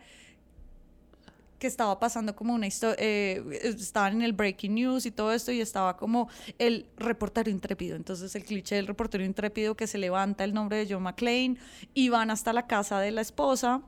[1.58, 5.60] que estaba pasando como una historia, estaban en el breaking news y todo esto y
[5.60, 7.96] estaba como el reportero intrépido.
[7.96, 11.56] Entonces el cliché del reportero intrépido que se levanta el nombre de John McClane
[11.94, 13.82] y van hasta la casa de la esposa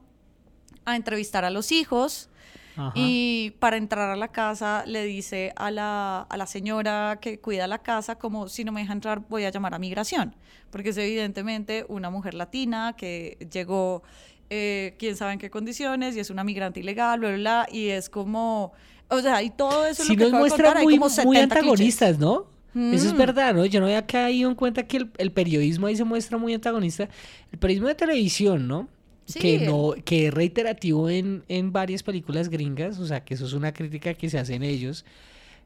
[0.85, 2.29] a entrevistar a los hijos.
[2.77, 2.93] Ajá.
[2.95, 7.67] Y para entrar a la casa le dice a la, a la señora que cuida
[7.67, 10.37] la casa como si no me deja entrar voy a llamar a migración,
[10.71, 14.03] porque es evidentemente una mujer latina que llegó
[14.51, 17.89] eh, quién sabe en qué condiciones y es una migrante ilegal, bla, bla, bla, y
[17.89, 18.73] es como,
[19.09, 21.57] o sea, y todo eso es Si lo que nos hay muy, como muy 70
[21.57, 21.59] clichés.
[21.59, 22.47] antagonistas, ¿no?
[22.75, 23.19] Eso es Mm.
[23.19, 23.67] verdad, ¿no?
[23.67, 27.09] Yo no había caído en cuenta que el, el periodismo ahí se muestra muy antagonista.
[27.51, 28.89] El periodismo de televisión, ¿no?
[29.25, 29.39] Sí.
[29.41, 33.53] Que, no, que es reiterativo en, en varias películas gringas, o sea, que eso es
[33.55, 35.05] una crítica que se hace en ellos,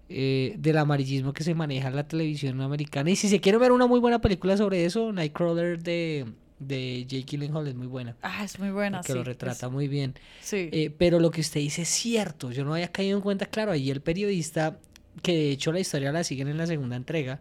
[0.08, 3.10] eh, del amarillismo que se maneja en la televisión americana.
[3.10, 6.26] Y si se quiere ver una muy buena película sobre eso, Nightcrawler de,
[6.66, 8.16] de Jake Gyllenhaal es muy buena.
[8.22, 9.18] Ah, es muy buena, que sí.
[9.18, 10.14] lo retrata es- muy bien.
[10.40, 10.68] sí.
[10.72, 13.72] Eh, pero lo que usted dice es cierto, yo no había caído en cuenta, claro,
[13.72, 14.78] ahí el periodista,
[15.22, 17.40] que de hecho la historia la siguen en la segunda entrega,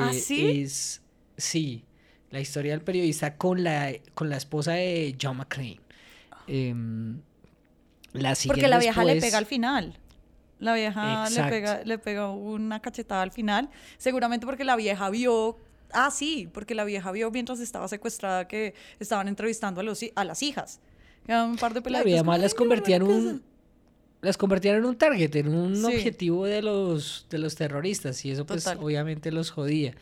[0.00, 0.60] ¿Ah, eh, sí?
[0.62, 1.02] es,
[1.36, 1.84] sí,
[2.30, 5.80] la historia del periodista con la, con la esposa de John McClane.
[6.46, 7.20] Em,
[8.12, 9.98] la Porque la vieja le pega al final.
[10.58, 13.68] La vieja le pega, le pega una cachetada al final.
[13.98, 15.58] Seguramente porque la vieja vio.
[15.92, 20.24] Ah, sí, porque la vieja vio mientras estaba secuestrada que estaban entrevistando a, los, a
[20.24, 20.80] las hijas.
[21.28, 23.42] Un par de La peladitos vida como, más las "Ay, convertía en un
[24.22, 25.84] las convertían en un target, en un Sí.
[25.84, 28.78] objetivo de los de los terroristas y eso pues Total.
[28.82, 29.94] obviamente los jodía.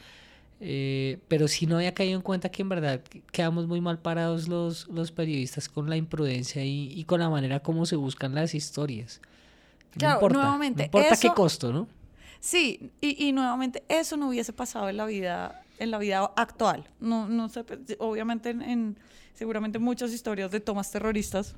[0.63, 3.01] Eh, pero sí no había caído en cuenta que en verdad
[3.33, 7.61] quedamos muy mal parados los, los periodistas con la imprudencia y, y con la manera
[7.61, 9.23] como se buscan las historias.
[9.99, 11.89] No importa, nuevamente, no importa qué costo, ¿no?
[12.41, 16.89] Sí, y, y nuevamente eso no hubiese pasado en la vida, en la vida actual.
[17.01, 18.97] No, no sé, pues, obviamente en, en-
[19.35, 21.57] seguramente muchas historias de tomas terroristas,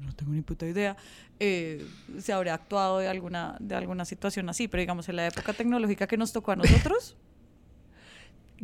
[0.00, 0.96] no tengo ni puta idea,
[1.38, 1.86] eh,
[2.18, 6.06] se habría actuado de alguna, de alguna situación así, pero digamos en la época tecnológica
[6.06, 7.16] que nos tocó a nosotros,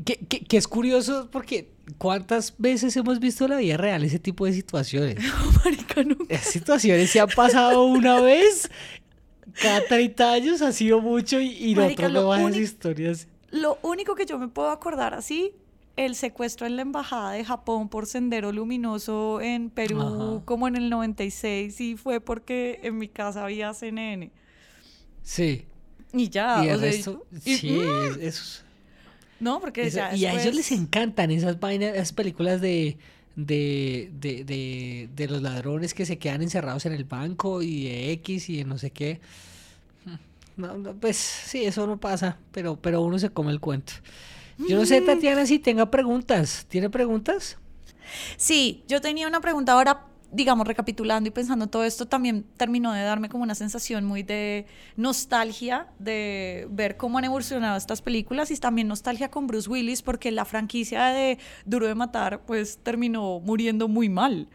[0.04, 4.18] Que, que- que es curioso porque cuántas veces hemos visto en la vida real ese
[4.18, 5.16] tipo de situaciones.
[5.64, 6.34] marica, nunca.
[6.34, 8.70] Esas situaciones se han pasado una vez
[9.54, 13.28] cada 30 años, ha sido mucho y, y Marica, nosotros lo no esas único- historias.
[13.50, 15.52] Lo único que yo me puedo acordar así,
[15.96, 20.44] el secuestro en la embajada de Japón por Sendero Luminoso en Perú, Ajá.
[20.44, 24.30] como en el 96, y fue porque en mi casa había CNN.
[25.22, 25.64] Sí.
[26.12, 28.62] Y ya, y el o sea, resto, y- sí, mm, es- eso-
[29.40, 32.96] No, porque eso- ya y a ellos les encantan esas vainas, esas películas de,
[33.34, 38.12] de, de, de, de los ladrones que se quedan encerrados en el banco y de
[38.12, 39.20] X y de no sé qué.
[40.56, 43.92] No, no, pues sí, eso no pasa, pero, pero uno se come el cuento.
[44.68, 45.06] Yo no sé, Mm.
[45.06, 46.64] Tatiana, si tenga preguntas.
[46.68, 47.58] ¿Tiene preguntas?
[48.36, 53.02] Sí, yo tenía una pregunta ahora, digamos, recapitulando y pensando todo esto, también terminó de
[53.02, 54.66] darme como una sensación muy de
[54.96, 60.30] nostalgia de ver cómo han evolucionado estas películas y también nostalgia con Bruce Willis porque
[60.32, 64.48] la franquicia de Duro de Matar pues terminó muriendo muy mal.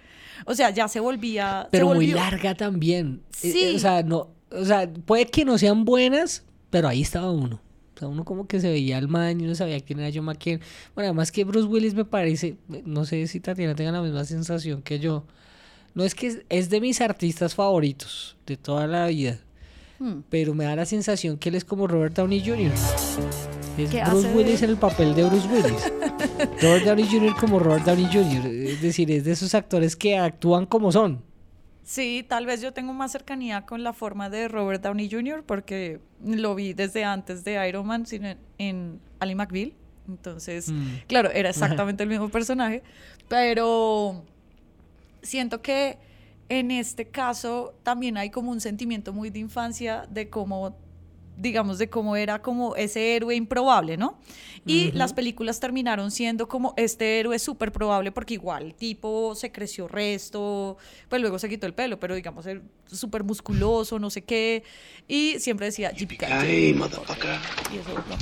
[0.46, 1.64] O sea, ya se volvía...
[1.66, 3.22] se Pero muy larga también.
[3.44, 3.76] Eh, Sí.
[3.76, 7.62] O sea, no, o sea, puede que no sean buenas, pero ahí estaba uno.
[7.96, 10.26] O sea, uno como que se veía al man y no sabía quién era John
[10.26, 10.60] McCain.
[10.96, 14.82] Bueno, además que Bruce Willis me parece, no sé si Tatiana tenga la misma sensación
[14.82, 15.24] que yo.
[15.94, 19.40] No es que es, es de mis artistas favoritos de toda la vida,
[20.00, 20.22] Hmm.
[20.32, 22.72] pero me da la sensación que él es como Robert Downey Jr.
[23.78, 25.92] Es ¿Qué Bruce Willis en el papel de Bruce Willis.
[26.62, 27.36] Robert Downey Jr.
[27.40, 28.48] como Robert Downey Jr.
[28.48, 31.22] Es decir, es de esos actores que actúan como son.
[31.84, 35.44] Sí, tal vez yo tengo más cercanía con la forma de Robert Downey Jr.
[35.44, 39.74] porque lo vi desde antes de Iron Man sino en, en Ali McBeal.
[40.08, 40.88] Entonces, Mm.
[41.08, 41.50] claro, era
[41.86, 42.84] exactamente el mismo personaje,
[43.28, 44.24] pero
[45.22, 45.98] siento que
[46.50, 50.76] en este caso también hay como un sentimiento muy de infancia de cómo
[51.42, 54.20] digamos, de cómo era como ese héroe improbable, ¿no?
[54.66, 59.52] Y las películas terminaron siendo como este héroe súper probable porque igual el tipo se
[59.52, 60.78] creció resto,
[61.10, 64.64] pues luego se quitó el pelo, pero digamos, el súper musculoso, no sé qué,
[65.08, 67.40] y siempre decía, "Yippee-ki-yay, motherfucker".
[67.74, 68.16] Y eso, ¿no?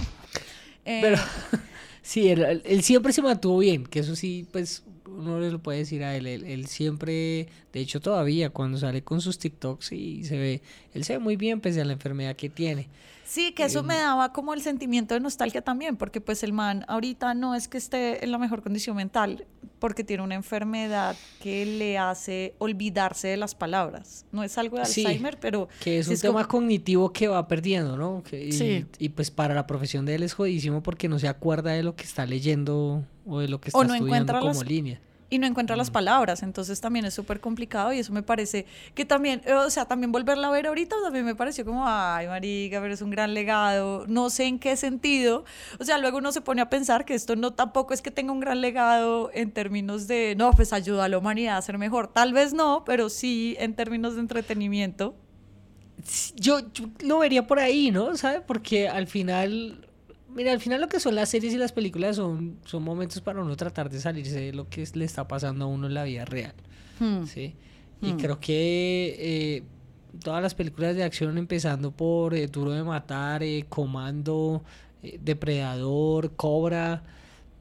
[0.86, 1.18] Eh, Pero
[2.02, 4.84] sí, él siempre se mantuvo bien, que eso sí, pues
[5.20, 6.26] uno le lo puede decir a él.
[6.28, 10.62] Él, él siempre, de hecho todavía, cuando sale con sus TikToks y se ve,
[10.94, 12.88] él se ve muy bien pese a la enfermedad que tiene.
[13.26, 16.84] Sí, que eso me daba como el sentimiento de nostalgia también, porque pues el man
[16.88, 19.46] ahorita no es que esté en la mejor condición mental,
[19.78, 24.26] porque tiene una enfermedad que le hace olvidarse de las palabras.
[24.32, 25.70] No es algo de Sí, Alzheimer, pero...
[25.80, 28.24] Que es un tema como- cognitivo que va perdiendo, ¿no?
[28.24, 28.86] Que- y, Sí.
[28.98, 31.96] y pues para la profesión de él es jodísimo porque no se acuerda de lo
[31.96, 35.00] que está leyendo o de lo que está O no estudiando como las- línea.
[35.30, 38.66] Y no encuentra las palabras, entonces también es súper complicado y eso me parece
[38.96, 42.28] que también, eh, o sea, también volverla a ver ahorita también me pareció como, ay,
[42.28, 45.46] marica, pero es un gran legado, no sé en qué sentido,
[45.80, 48.32] o sea, luego uno se pone a pensar que esto no tampoco es que tenga
[48.32, 52.08] un gran legado en términos de, no, pues ayuda a la humanidad a ser mejor,
[52.08, 55.16] tal vez no, pero sí en términos de entretenimiento.
[56.36, 58.16] yo, yo lo vería por ahí, ¿no?
[58.16, 58.42] ¿Sabe?
[58.42, 59.89] Porque al final,
[60.36, 63.42] mira, al final lo que son las series y las películas son, son momentos para
[63.42, 66.26] uno tratar de salirse de lo que le está pasando a uno en la vida
[66.26, 66.54] real,
[67.00, 67.26] Hmm.
[67.26, 67.56] ¿sí?
[68.02, 68.18] Y Hmm.
[68.18, 69.64] creo que eh,
[70.24, 74.64] todas las películas de acción, empezando por eh, Duro de Matar, eh, Comando,
[75.22, 77.04] Depredador, Cobra,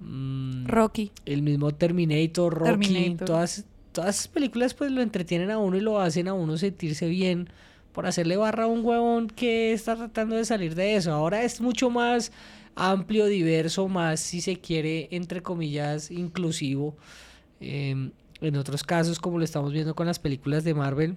[0.00, 1.12] mm, Rocky.
[1.26, 3.26] el mismo Terminator, Rocky, Terminator.
[3.26, 7.08] todas todas esas películas pues lo entretienen a uno y lo hacen a uno sentirse
[7.08, 7.48] bien
[7.92, 11.12] por hacerle barra a un huevón que está tratando de salir de eso.
[11.12, 12.30] Ahora es mucho más
[12.78, 16.96] amplio, diverso, más si se quiere, entre comillas, inclusivo.
[17.60, 21.16] Em, en otros casos, como lo estamos viendo con las películas de Marvel.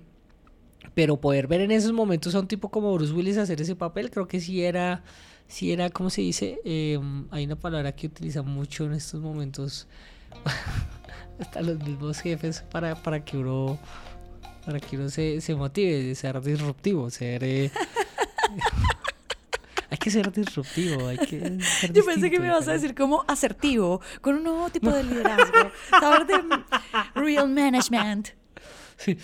[0.96, 4.10] Pero poder ver en esos momentos a un tipo como Bruce Willis hacer ese papel,
[4.10, 5.04] creo que sí era,
[5.48, 6.60] sí era, ¿cómo se dice?
[6.66, 9.88] Em, hay una palabra que utiliza mucho en estos momentos.
[11.40, 13.80] Hasta los mismos jefes para, para que uno
[14.66, 17.72] para que uno se, se motive ser disruptivo, ser eh,
[20.02, 24.02] que ser disruptivo, hay que ser Yo pensé que me ibas a decir como asertivo,
[24.22, 26.36] con un nuevo tipo de liderazgo, saber de
[27.16, 28.30] real management.
[28.98, 29.18] Sí,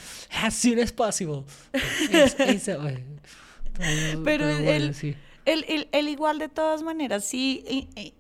[0.44, 1.44] as soon as possible.
[2.12, 2.36] Es-
[2.78, 3.00] bueno,
[3.74, 5.16] todo- Pero todo el, bueno, sí.
[5.48, 7.64] Él, él- él igual de todas maneras sí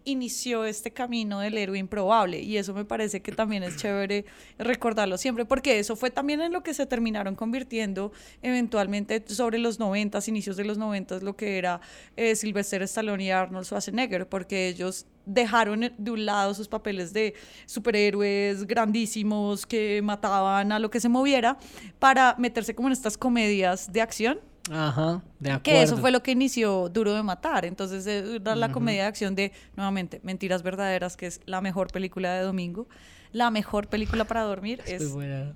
[0.06, 4.24] inició este camino del héroe improbable y eso me parece que también es chévere
[4.58, 9.78] recordarlo siempre porque eso fue también en lo que se terminaron convirtiendo eventualmente sobre los
[9.78, 11.82] noventas, inicios de los noventas, lo que era
[12.16, 17.12] eh, Sylvester Stallone y Arnold Schwarzenegger porque ellos dejaron eh, de un lado sus papeles
[17.12, 17.34] de
[17.66, 21.58] superhéroes grandísimos que mataban a lo que se moviera
[22.00, 24.40] para meterse como en estas comedias de acción
[24.72, 25.64] Ajá, de acuerdo.
[25.64, 27.66] que eso fue lo que inició Duro de Matar.
[27.66, 31.92] Entonces, eh, era la comedia de acción de, nuevamente, Mentiras Verdaderas, que es la mejor
[31.92, 32.88] película de domingo.
[33.32, 35.54] La mejor película para dormir Es es, muy buena.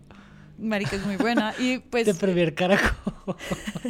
[0.58, 1.54] Marica, es muy buena.
[1.60, 3.36] Y pues, De Premier Caracol.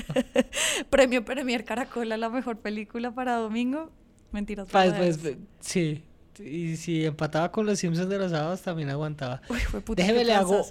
[0.90, 3.92] premio Premier Caracol a la mejor película para domingo.
[4.32, 5.18] Mentiras Pa- Verdaderas.
[5.18, 6.04] pues, sí.
[6.40, 9.42] Y si empataba con los Simpsons de los sábados, también aguantaba.
[9.50, 10.66] Uy, fue puta, Déjeme le hago,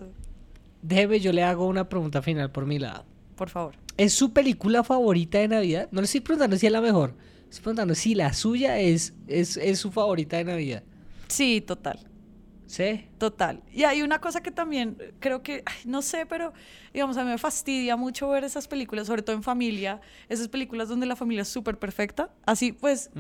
[0.83, 3.05] déjeme, yo le hago una pregunta final por mi lado.
[3.41, 3.75] Por favor.
[3.97, 5.89] ¿Es su película favorita de Navidad?
[5.93, 7.15] No le estoy preguntando si es la mejor.
[7.49, 10.83] Estoy preguntando si la suya es, es, es su favorita de Navidad.
[11.27, 12.01] Sí, total.
[12.67, 13.07] ¿Sí?
[13.21, 13.61] Total.
[13.71, 16.55] Y hay una cosa que también eh, creo que, ay, no sé, pero
[16.95, 20.89] digamos, a mí me fastidia mucho ver esas películas, sobre todo en familia, esas películas
[20.89, 22.31] donde la familia es súper perfecta.
[22.47, 23.11] Así, pues,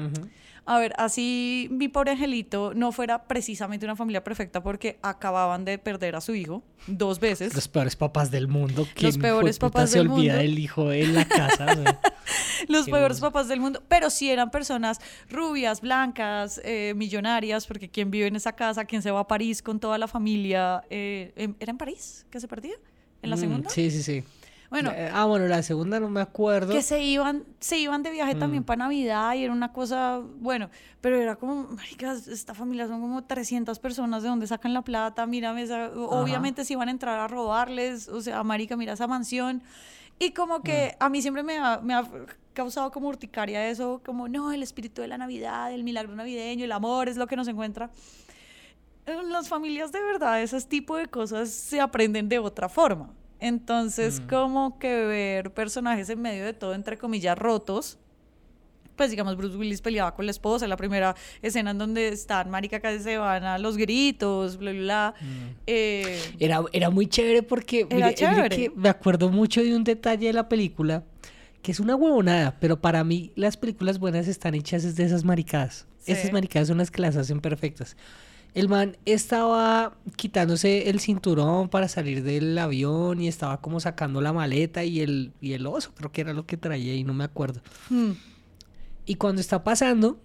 [0.64, 5.76] a ver, así mi pobre angelito no fuera precisamente una familia perfecta porque acababan de
[5.78, 7.54] perder a su hijo dos veces.
[7.54, 8.86] Los peores papás del mundo.
[8.94, 10.42] ¿Quién peores papás se del olvida mundo?
[10.42, 11.66] del hijo en la casa?
[12.68, 13.32] los Qué peores bueno.
[13.32, 18.36] papás del mundo, pero sí eran personas rubias, blancas, eh, millonarias, porque quien vive en
[18.36, 21.76] esa casa, quien se va a París con toda la familia, eh, em- ¿era en
[21.76, 22.74] París que se perdía?
[23.22, 23.70] ¿En la Mm, segunda?
[23.70, 24.22] Sí, sí, sí.
[24.70, 26.72] Bueno, Eh, ah, bueno, la segunda no me acuerdo.
[26.72, 28.38] que se iban, se iban de viaje Mm.
[28.38, 33.00] también para Navidad y era una cosa, bueno, pero era como, maricas, esta familia son
[33.00, 35.26] como 300 personas, ¿de dónde sacan la plata?
[35.26, 39.60] Mírame, esa- obviamente se iban a entrar a robarles, o sea, marica, mira esa mansión.
[40.20, 41.02] Y como que Mm.
[41.04, 42.04] a mí siempre me ha, me ha
[42.54, 46.70] causado como urticaria eso, como, no, el espíritu de la Navidad, el milagro navideño, el
[46.72, 47.90] amor es lo que nos encuentra.
[49.10, 53.10] En las familias de verdad, ese tipo de cosas se aprenden de otra forma.
[53.40, 57.98] Entonces, como que ver personajes en medio de todo, entre comillas, rotos,
[58.96, 62.80] pues digamos, Bruce Willis peleaba con la esposa, la primera escena en donde están, marica,
[62.80, 65.14] casi se van a los gritos, bla, bla, bla.
[65.66, 68.56] Eh, Era, era muy chévere porque Era mire, mire chévere.
[68.56, 71.02] que me acuerdo mucho de un detalle de la película
[71.62, 75.86] que es una huevonada, pero para mí las películas buenas están hechas de esas maricadas.
[75.98, 76.12] Sí.
[76.12, 77.96] Esas maricadas son las que las hacen perfectas.
[78.54, 84.32] El man estaba quitándose el cinturón para salir del avión y estaba como sacando la
[84.32, 87.24] maleta y el, y el oso, creo que era lo que traía y no me
[87.24, 87.60] acuerdo.
[87.90, 88.10] hmm,
[89.06, 90.18] Y cuando está pasando,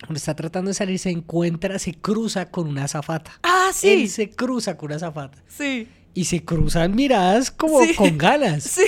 [0.00, 3.32] cuando está tratando de salir, se encuentra, se cruza con una azafata.
[3.42, 3.88] Ah, sí.
[3.88, 5.42] Él se cruza con una azafata.
[5.46, 5.88] sí.
[6.14, 7.94] Y se cruzan miradas como Sí.
[7.94, 8.64] con ganas.
[8.74, 8.82] Sí.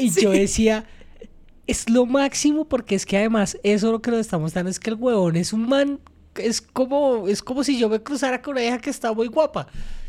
[0.00, 0.86] Y yo decía,
[1.66, 4.88] es lo máximo porque es que además eso lo que nos estamos dando es que
[4.90, 6.00] el huevón es un man,
[6.36, 9.66] es como, es como si yo me cruzara con una hija que está muy guapa.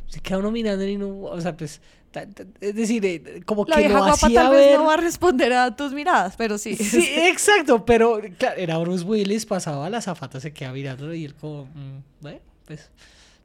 [0.08, 3.66] Se queda uno mirando y no, o sea, pues, ta- ta- es decir, eh, como
[3.68, 6.36] La que vieja lo guapa hacía tal vez no va a responder a tus miradas,
[6.38, 6.76] pero sí.
[6.76, 11.34] Sí, exacto, pero claro, era Bruce Willis, pasaba la zafata, se queda mirando y él
[11.36, 12.90] como, mm, bueno, pues,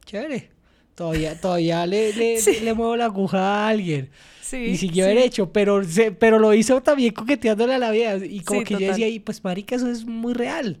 [0.05, 0.49] chévere.
[0.93, 2.59] Todavía, todavía le, le, Sí.
[2.61, 4.09] le muevo la aguja a alguien.
[4.41, 5.09] Sí, y siguió sí.
[5.15, 8.17] derecho, pero, se, pero lo hizo también coqueteándole a la vida.
[8.17, 10.77] Y como que yo decía, y pues marica, eso es muy real.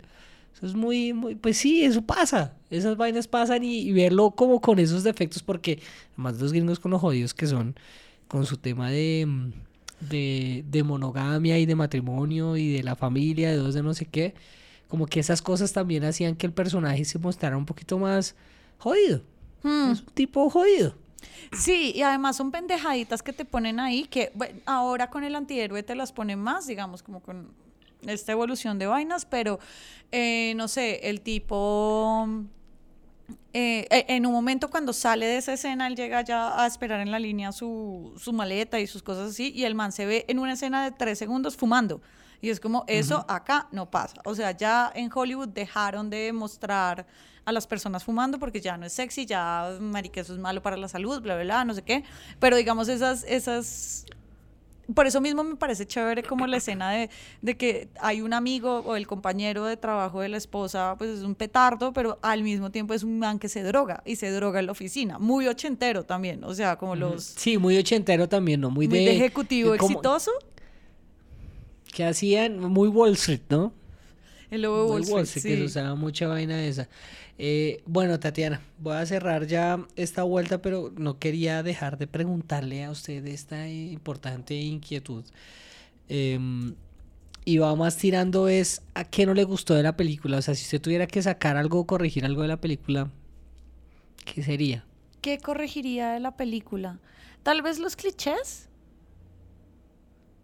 [0.53, 2.55] Eso es muy, muy, pues sí, eso pasa.
[2.69, 5.79] Esas vainas pasan y, y verlo como con esos defectos, porque
[6.13, 7.75] además los gringos con los jodidos que son,
[8.27, 9.51] con su tema de, mm,
[10.09, 14.05] de, de monogamia y de matrimonio y de la familia, de dos de no sé
[14.05, 14.33] qué,
[14.87, 18.35] como que esas cosas también hacían que el personaje se mostrara un poquito más
[18.77, 19.21] jodido.
[19.63, 19.91] Hmm.
[19.91, 20.95] Es un tipo jodido.
[21.53, 25.83] Sí, y además son pendejaditas que te ponen ahí que bueno, ahora con el antihéroe
[25.83, 27.49] te las ponen más, digamos, como con
[28.07, 29.59] esta evolución de vainas, pero
[30.11, 32.27] eh, no sé, el tipo...
[33.53, 36.99] eh, eh, en un momento cuando sale de esa escena, él llega ya a esperar
[36.99, 40.25] en la línea su, su maleta y sus cosas así, y el man se ve
[40.27, 42.01] en una escena de tres segundos fumando.
[42.43, 44.19] Y es como, eso acá no pasa.
[44.25, 47.05] O sea, ya en Hollywood dejaron de mostrar
[47.45, 50.75] a las personas fumando porque ya no es sexy, ya, marica, eso es malo para
[50.75, 52.03] la salud, bla, bla, bla, no sé qué.
[52.39, 54.05] Pero digamos, esas, esas
[54.93, 57.09] por eso mismo me parece chévere como la escena de,
[57.41, 61.23] de que hay un amigo o el compañero de trabajo de la esposa, pues es
[61.23, 64.59] un petardo, pero al mismo tiempo es un man que se droga y se droga
[64.59, 65.19] en la oficina.
[65.19, 67.23] Muy ochentero también, o sea, como los...
[67.23, 68.69] Sí, muy ochentero también, ¿no?
[68.69, 70.31] Muy, Muy de, de ejecutivo de exitoso.
[71.93, 73.73] Que hacían muy Wall Street, ¿no?
[74.49, 76.89] El lobo de Wall Street, Wall Street, que se usaba mucha vaina esa.
[77.43, 82.83] Eh, bueno, Tatiana, voy a cerrar ya esta vuelta, pero no quería dejar de preguntarle
[82.83, 85.25] a usted esta eh, importante inquietud.
[86.07, 86.75] Em,
[87.43, 90.37] y va más tirando es a qué no le gustó de la película.
[90.37, 93.09] O sea, si usted tuviera que sacar algo corregir algo de la película,
[94.23, 94.85] ¿qué sería?
[95.21, 96.99] ¿Qué corregiría de la película?
[97.41, 98.69] Tal vez los clichés.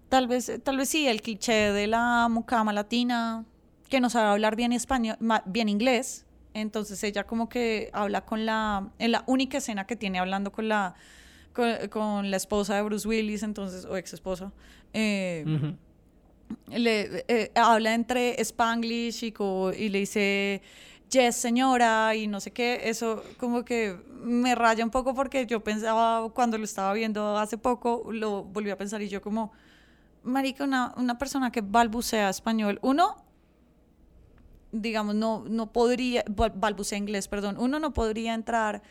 [0.09, 3.45] Tal vez, tal vez sí, el cliché de la mucama latina
[3.87, 6.23] que no sabe hablar bien español, bien inglés.
[6.57, 10.67] Entonces ella como que habla con la, en la única escena que tiene hablando con
[10.67, 10.95] la,
[11.53, 14.51] con, con la esposa de Bruce Willis, entonces, o ex esposa.
[14.93, 15.75] eh, Ujú.
[16.75, 20.61] le, eh, habla entre Spanglish y, co- y le dice
[21.09, 25.63] yes señora y no sé qué, eso como que me raya un poco porque yo
[25.63, 29.51] pensaba cuando lo estaba viendo hace poco, lo volví a pensar y yo como,
[30.23, 33.23] marica, una, una persona que balbucea español, uno,
[34.71, 38.81] digamos, no, no podría, bal- balbucea inglés, perdón, uno no podría entrar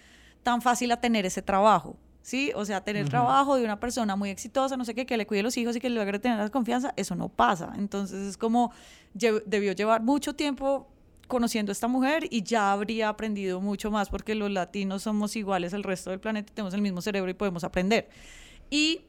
[0.43, 1.97] tan fácil a tener ese trabajo.
[2.23, 2.51] ¿Sí?
[2.57, 5.45] O sea, tener trabajo de una persona muy exitosa, no sé qué, que le cuide
[5.45, 7.73] los hijos y que le logre tener la confianza, eso no pasa.
[7.79, 8.73] Entonces es como,
[9.17, 10.89] lle- debió llevar mucho tiempo
[11.29, 15.73] conociendo a esta mujer y ya habría aprendido mucho más porque los latinos somos iguales
[15.73, 18.09] al resto del planeta, tenemos el mismo cerebro y podemos aprender.
[18.71, 19.03] Y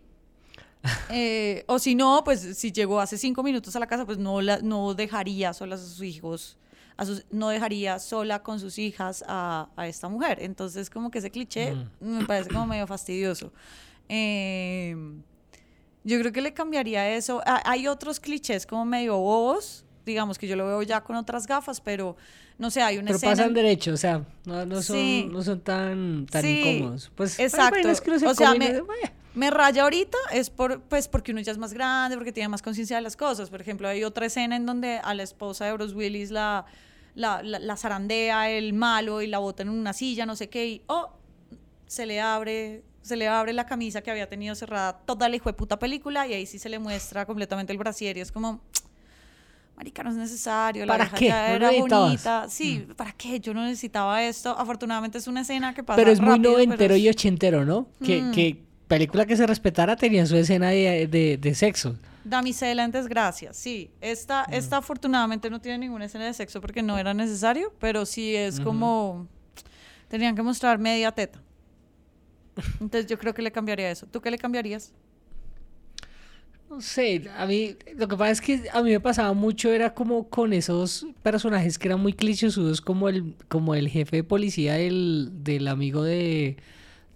[1.09, 4.41] eh, o si no, pues si llegó hace cinco minutos a la casa, pues no,
[4.41, 6.57] la, no dejaría solas a sus hijos,
[6.97, 10.39] a sus, no dejaría sola con sus hijas a, a esta mujer.
[10.41, 13.51] Entonces, como que ese cliché me parece como medio fastidioso.
[14.09, 14.95] Eh,
[16.03, 17.41] yo creo que le cambiaría eso.
[17.45, 21.81] Hay otros clichés como medio bobos, digamos que yo lo veo ya con otras gafas,
[21.81, 22.15] pero
[22.57, 23.31] no sé, hay una Pero escena...
[23.33, 25.27] pasan derecho, o sea, no, no son, Sí.
[25.29, 27.11] no son tan, tan Sí, incómodos.
[27.13, 27.77] Pues, exacto.
[28.03, 28.55] que se O sea.
[29.37, 32.63] Me raya ahorita es por, pues porque uno ya es más grande, porque tiene más
[32.63, 33.49] conciencia de las cosas.
[33.51, 36.65] Por ejemplo, hay otra escena en donde a la esposa de Bruce Willis la,
[37.13, 40.65] la, la, la zarandea el malo y la bota en una silla, no sé qué,
[40.67, 41.11] y oh,
[41.85, 45.49] se le abre, se le abre la camisa que había tenido cerrada toda la hijo
[45.49, 48.59] de puta película y ahí sí se le muestra completamente el brasier y es como,
[49.75, 51.27] marica, no es necesario, la ¿Para qué?
[51.27, 51.71] ya ¿No era?
[51.71, 51.87] Mm.
[51.87, 52.47] bonita.
[52.49, 53.39] Sí, ¿para qué?
[53.39, 54.49] Yo no necesitaba esto.
[54.57, 57.87] Afortunadamente es una escena que pasa Pero es muy rápido, noventero y ochentero, ¿no?
[58.03, 58.31] Que, Mm.
[58.31, 61.97] que película que se respetara tenía su escena de, de, de sexo.
[62.23, 63.89] Damisela en desgracia, sí.
[64.01, 68.35] Esta, esta afortunadamente no tiene ninguna escena de sexo porque no era necesario, pero sí
[68.35, 69.27] es como...
[70.09, 71.41] Tenían que mostrar media teta.
[72.81, 74.07] Entonces yo creo que le cambiaría eso.
[74.07, 74.93] ¿Tú qué le cambiarías?
[76.69, 79.93] No sé, a mí lo que pasa es que a mí me pasaba mucho era
[79.93, 84.73] como con esos personajes que eran muy clichésudos como el como el jefe de policía
[84.73, 86.57] del, del amigo de,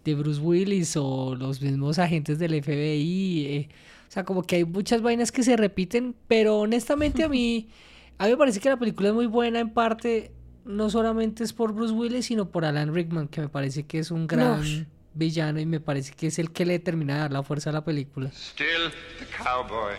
[0.03, 3.69] de Bruce Willis o los mismos agentes del FBI, eh,
[4.07, 7.69] o sea, como que hay muchas vainas que se repiten, pero honestamente a mí
[8.17, 10.31] a mí me parece que la película es muy buena en parte
[10.65, 14.11] no solamente es por Bruce Willis, sino por Alan Rickman, que me parece que es
[14.11, 17.43] un gran villano y me parece que es el que le termina de dar la
[17.43, 18.29] fuerza a la película.
[18.29, 19.93] Still the cowboy,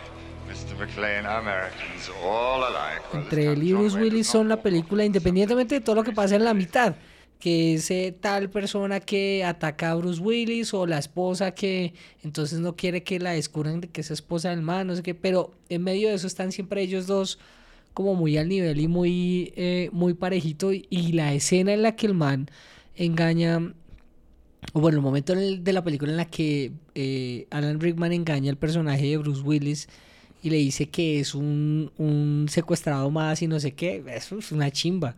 [0.47, 0.77] Mr.
[0.77, 3.03] McLean, Americans, all alike.
[3.13, 6.45] Entre él y Bruce Willis son la película, independientemente de todo lo que pasa en
[6.45, 6.95] la mitad,
[7.43, 12.61] que es eh, tal persona que ataca a Bruce Willis o la esposa que entonces
[12.61, 15.51] no quiere que la descubran de que es esposa del man, no sé qué, pero
[15.67, 17.39] en medio de eso están siempre ellos dos
[17.93, 22.07] como muy al nivel y muy, eh, muy parejito y, la escena en la que
[22.07, 22.49] el man
[22.95, 23.73] engaña
[24.71, 28.13] o bueno, el momento en el- de la película en la que eh, Alan Rickman
[28.13, 29.89] engaña al personaje de Bruce Willis
[30.41, 34.53] y le dice que es un, un secuestrado más y no sé qué, eso es
[34.53, 35.17] una chimba.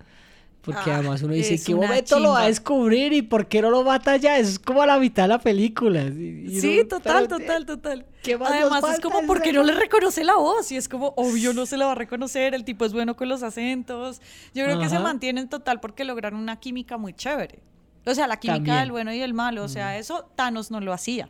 [0.66, 3.70] Porque Ah, además uno dice, ¿qué momento lo va a descubrir y por qué no
[3.70, 4.39] lo mata ya?
[4.39, 6.01] Eso es como a la mitad de la película.
[6.05, 8.05] Y- y Sí, total, pero, total, total.
[8.24, 11.13] ¿qué más nos Además es como porque no le reconoce la voz y es como
[11.18, 14.22] obvio no se la va a reconocer, el tipo es bueno con los acentos.
[14.55, 17.59] Yo creo que se mantienen total porque lograron una química muy chévere.
[18.07, 18.80] O sea, la química También.
[18.80, 21.30] del bueno y el malo, o sea, eso Thanos no lo hacía.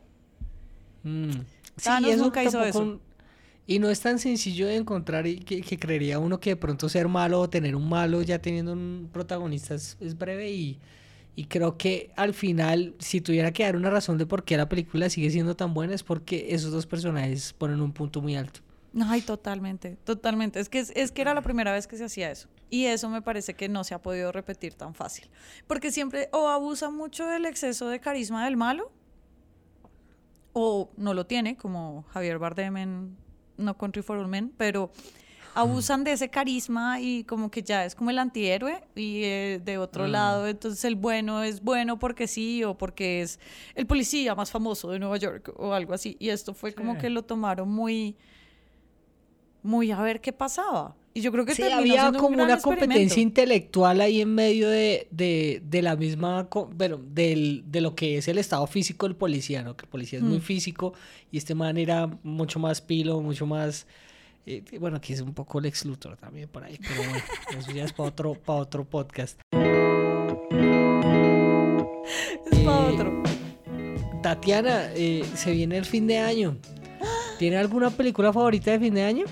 [1.03, 1.31] Mm.
[1.31, 2.99] Sí, Thanos eso nunca hizo eso.
[3.68, 6.88] Y no es tan sencillo de encontrar y que, que creería uno que de pronto
[6.88, 10.80] ser malo o tener un malo ya teniendo un protagonista es, es breve y,
[11.36, 14.70] y creo que al final, si tuviera que dar una razón de por qué la
[14.70, 18.61] película sigue siendo tan buena es porque esos dos personajes ponen un punto muy alto.
[19.03, 20.59] Ay, totalmente, totalmente.
[20.61, 22.47] Es que, es, que era la primera vez que se hacía eso.
[22.70, 25.30] Y eso me parece que no se ha podido repetir tan fácil.
[25.68, 28.91] Porque siempre o abusa mucho del exceso de carisma del malo,
[30.53, 33.18] o no lo tiene, como Javier Bardem en
[33.58, 34.91] No Country for All Men, pero
[35.56, 39.78] abusan de ese carisma y como que ya es como el antihéroe y eh, de
[39.78, 43.39] otro lado entonces el bueno es bueno porque sí o porque es
[43.74, 46.18] el policía más famoso de Nueva York o algo así.
[46.20, 48.18] Y esto fue como que lo tomaron muy
[49.64, 53.22] muy a ver qué pasaba y yo creo que Sí, había un como una competencia
[53.24, 58.28] intelectual ahí en medio de, de, de la misma, bueno, del, de lo que es
[58.28, 59.76] el estado físico del policía, ¿no?
[59.78, 60.41] Que el policía es muy Mm.
[60.41, 60.93] físico
[61.32, 63.88] y este man era mucho más pilo, mucho más
[64.47, 67.13] Eh, bueno, aquí es un poco Lex Luthor también por ahí, pero bueno,
[67.57, 69.39] eso ya es para otro, para otro podcast.
[72.51, 73.24] Es para Eh, otro.
[74.22, 76.57] Tatiana, eh, se viene el fin de año.
[77.39, 79.26] ¿Tiene alguna película favorita de fin de año?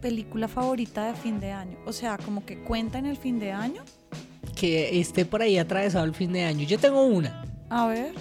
[0.00, 1.76] Película favorita de fin de año.
[1.86, 3.82] O sea, como que cuenta en el fin de año.
[4.54, 6.66] Que esté por ahí atravesado el fin de año.
[6.66, 7.44] Yo tengo una.
[7.70, 8.12] A ver.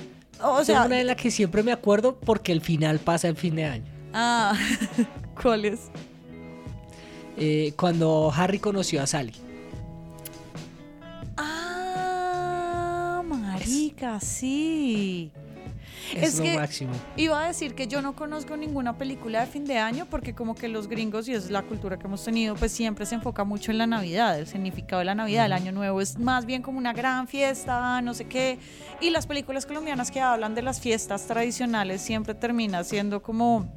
[0.41, 3.35] O Tengo sea, una en la que siempre me acuerdo porque el final pasa el
[3.37, 3.85] fin de año.
[4.13, 4.53] ah,
[5.41, 5.89] ¿cuál es?
[7.37, 9.33] Eh, cuando Harry conoció a Sally.
[11.37, 15.31] Ah, marica, sí.
[16.15, 16.93] Es, Es lo que- máximo.
[17.17, 20.55] Iba a decir que yo no conozco ninguna película de fin de año porque como
[20.55, 23.71] que los gringos, y es la cultura que hemos tenido, pues siempre se enfoca mucho
[23.71, 26.77] en la Navidad, el significado de la Navidad, el Año Nuevo es más bien como
[26.77, 28.57] una gran fiesta, no sé qué.
[29.01, 33.67] Y las películas colombianas que hablan de las fiestas tradicionales siempre termina siendo como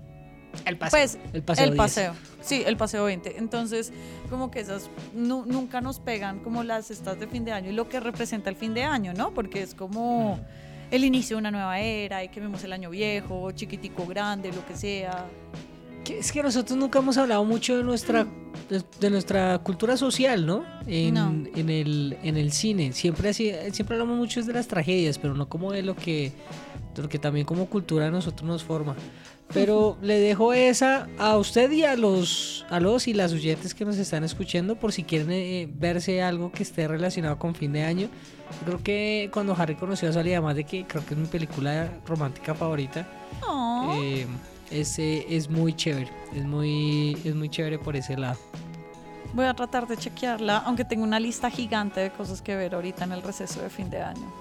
[0.64, 0.91] El paseo.
[1.01, 1.64] pues el paseo.
[1.64, 1.76] el 10.
[1.78, 2.14] paseo.
[2.41, 3.36] Sí, el paseo 20.
[3.39, 3.93] Entonces,
[4.30, 7.74] como que esas nu- nunca nos pegan como las estas de fin de año y
[7.74, 9.32] lo que representa el fin de año, ¿no?
[9.34, 10.39] Porque es como
[10.91, 14.64] el inicio de una nueva era y que vemos el año viejo, chiquitico, grande, lo
[14.66, 15.26] que sea.
[16.09, 18.26] Es que nosotros nunca hemos hablado mucho de nuestra
[18.70, 20.64] de, de nuestra cultura social, ¿no?
[20.86, 21.30] En, No.
[21.55, 22.93] en el, en el cine.
[22.93, 26.32] Siempre así, siempre hablamos mucho de las tragedias, pero no como de lo que,
[26.95, 28.97] de lo que también como cultura a nosotros nos forma.
[29.55, 33.85] Pero le dejo esa a usted y a los, a los y las oyentes que
[33.85, 37.83] nos están escuchando por si quieren eh, verse algo que esté relacionado con fin de
[37.83, 38.09] año.
[38.65, 41.91] Creo que cuando Harry conoció a Sally, además de que creo que es mi película
[42.07, 43.07] romántica favorita,
[43.47, 44.27] Oh, eh,
[44.71, 48.39] es, eh, es muy chévere, es muy, es muy chévere por ese lado.
[49.33, 53.05] voy a tratar de chequearla, aunque tengo una lista gigante de cosas que ver ahorita
[53.05, 54.33] en el receso de fin de año.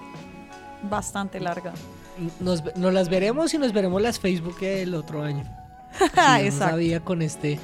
[0.82, 1.72] Bastante larga.
[2.40, 5.44] Nos, nos las veremos y nos veremos las Facebook el otro año.
[6.38, 7.58] Si no sabía con este,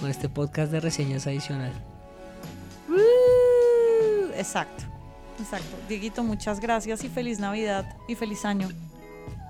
[0.00, 1.72] con este podcast de reseñas adicional.
[2.88, 4.84] Uh, Exacto.
[5.40, 5.76] Exacto.
[5.88, 8.68] Dieguito, muchas gracias y feliz Navidad y feliz año.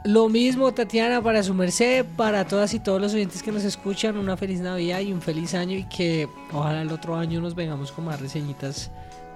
[0.05, 4.19] Lo mismo, Tatiana, para su merced, para todas y todos los oyentes que nos escuchan,
[4.19, 7.91] una feliz Navidad y un feliz año y que ojalá el otro año nos vengamos
[7.91, 8.91] con más reseñitas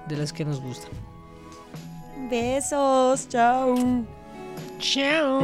[0.08, 0.90] de las que nos gustan.
[2.30, 3.74] Besos, chao.
[4.78, 5.40] Chao.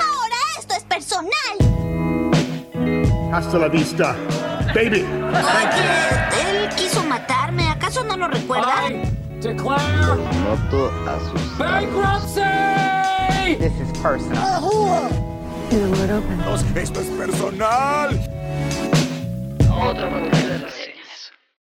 [0.00, 1.32] Ahora esto es personal.
[3.32, 4.16] Hasta la vista,
[4.74, 5.04] baby.
[5.04, 5.84] Oye,
[6.40, 7.68] él quiso matarme.
[7.68, 8.88] ¿Acaso no lo recuerda?
[9.40, 9.82] Declare
[10.42, 10.90] Noto
[11.58, 12.40] bankruptcy!
[13.58, 15.10] This is personal.
[16.74, 18.18] Esto es personal.
[19.70, 20.85] Otro podcast de.